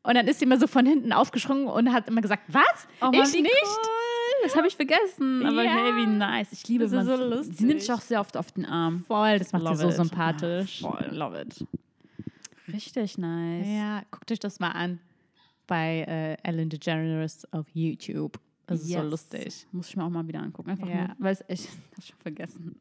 Und 0.03 0.15
dann 0.15 0.27
ist 0.29 0.39
sie 0.39 0.45
immer 0.45 0.59
so 0.59 0.67
von 0.69 0.87
hinten 0.87 1.13
aufgesprungen 1.13 1.67
und 1.67 1.93
hat 1.93 2.09
immer 2.09 2.21
gesagt, 2.23 2.45
was? 2.49 2.87
Oh 3.03 3.11
ich 3.13 3.33
nicht? 3.35 3.47
Cool. 3.47 3.91
Das 4.45 4.55
habe 4.57 4.67
ich 4.69 4.77
vergessen. 4.77 5.45
Aber 5.47 5.63
Ja. 5.65 5.71
hey, 5.73 5.97
wie 5.97 6.07
nice. 6.07 6.53
Ich 6.53 6.67
liebe 6.69 6.85
Das 6.85 6.93
ist 6.93 6.99
wenn 6.99 7.07
so 7.07 7.17
sie- 7.17 7.23
lustig. 7.37 7.57
Sie 7.59 7.65
nimmt 7.65 7.81
sich 7.81 7.93
auch 7.93 8.01
sehr 8.01 8.21
oft 8.21 8.37
auf 8.37 8.53
den 8.53 8.65
Arm. 8.65 9.03
Voll, 9.05 9.39
das 9.39 9.53
macht 9.53 9.65
Love 9.65 9.77
sie 9.77 9.83
so 9.83 9.89
it. 9.89 9.95
sympathisch. 9.97 10.83
Ja, 10.83 10.91
voll, 10.91 11.09
love 11.13 11.41
it. 11.41 11.67
Richtig 12.73 13.19
nice. 13.19 13.67
Ja, 13.69 14.03
guckt 14.11 14.31
euch 14.33 14.39
das 14.41 14.59
mal 14.61 14.71
an 14.73 14.99
bei 15.67 16.05
äh, 16.09 16.37
Ellen 16.49 16.69
DeGeneres 16.69 17.51
auf 17.53 17.67
YouTube. 17.73 18.39
Das 18.67 18.81
ist 18.81 18.89
so 18.89 18.95
Yes. 18.99 19.11
lustig. 19.11 19.67
Muss 19.73 19.89
ich 19.89 19.97
mir 19.97 20.05
auch 20.05 20.11
mal 20.11 20.27
wieder 20.27 20.41
angucken. 20.41 20.71
Einfach 20.71 20.89
Ja. 20.89 21.09
nur, 21.09 21.17
weil 21.19 21.33
es 21.35 21.45
echt, 21.49 21.69
hab 21.93 21.99
ich 21.99 22.07
schon 22.07 22.19
vergessen. 22.19 22.77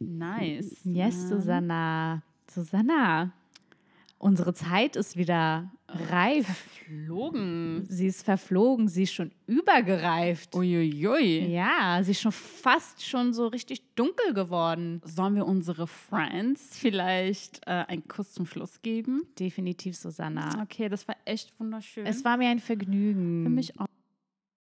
Nice. 0.00 0.80
Yes. 0.84 1.28
Susanna. 1.28 2.22
Susanna, 2.50 3.32
unsere 4.22 4.54
Zeit 4.54 4.94
ist 4.94 5.16
wieder 5.16 5.70
reif. 5.88 6.46
Flogen. 6.86 7.84
Sie 7.88 8.06
ist 8.06 8.22
verflogen, 8.24 8.88
sie 8.88 9.02
ist 9.02 9.12
schon 9.12 9.32
übergereift. 9.46 10.54
Uiuiui. 10.54 11.46
Ja, 11.52 12.00
sie 12.02 12.12
ist 12.12 12.20
schon 12.20 12.32
fast 12.32 13.04
schon 13.04 13.32
so 13.32 13.48
richtig 13.48 13.94
dunkel 13.94 14.32
geworden. 14.32 15.00
Sollen 15.04 15.34
wir 15.34 15.46
unsere 15.46 15.86
Friends 15.86 16.78
vielleicht 16.78 17.60
äh, 17.66 17.84
einen 17.88 18.06
Kuss 18.06 18.32
zum 18.32 18.46
Schluss 18.46 18.80
geben? 18.82 19.22
Definitiv, 19.38 19.96
Susanna. 19.96 20.62
Okay, 20.62 20.88
das 20.88 21.06
war 21.08 21.16
echt 21.24 21.58
wunderschön. 21.58 22.06
Es 22.06 22.24
war 22.24 22.36
mir 22.36 22.48
ein 22.48 22.60
Vergnügen. 22.60 23.42
für 23.42 23.50
mich 23.50 23.78
auch. 23.80 23.86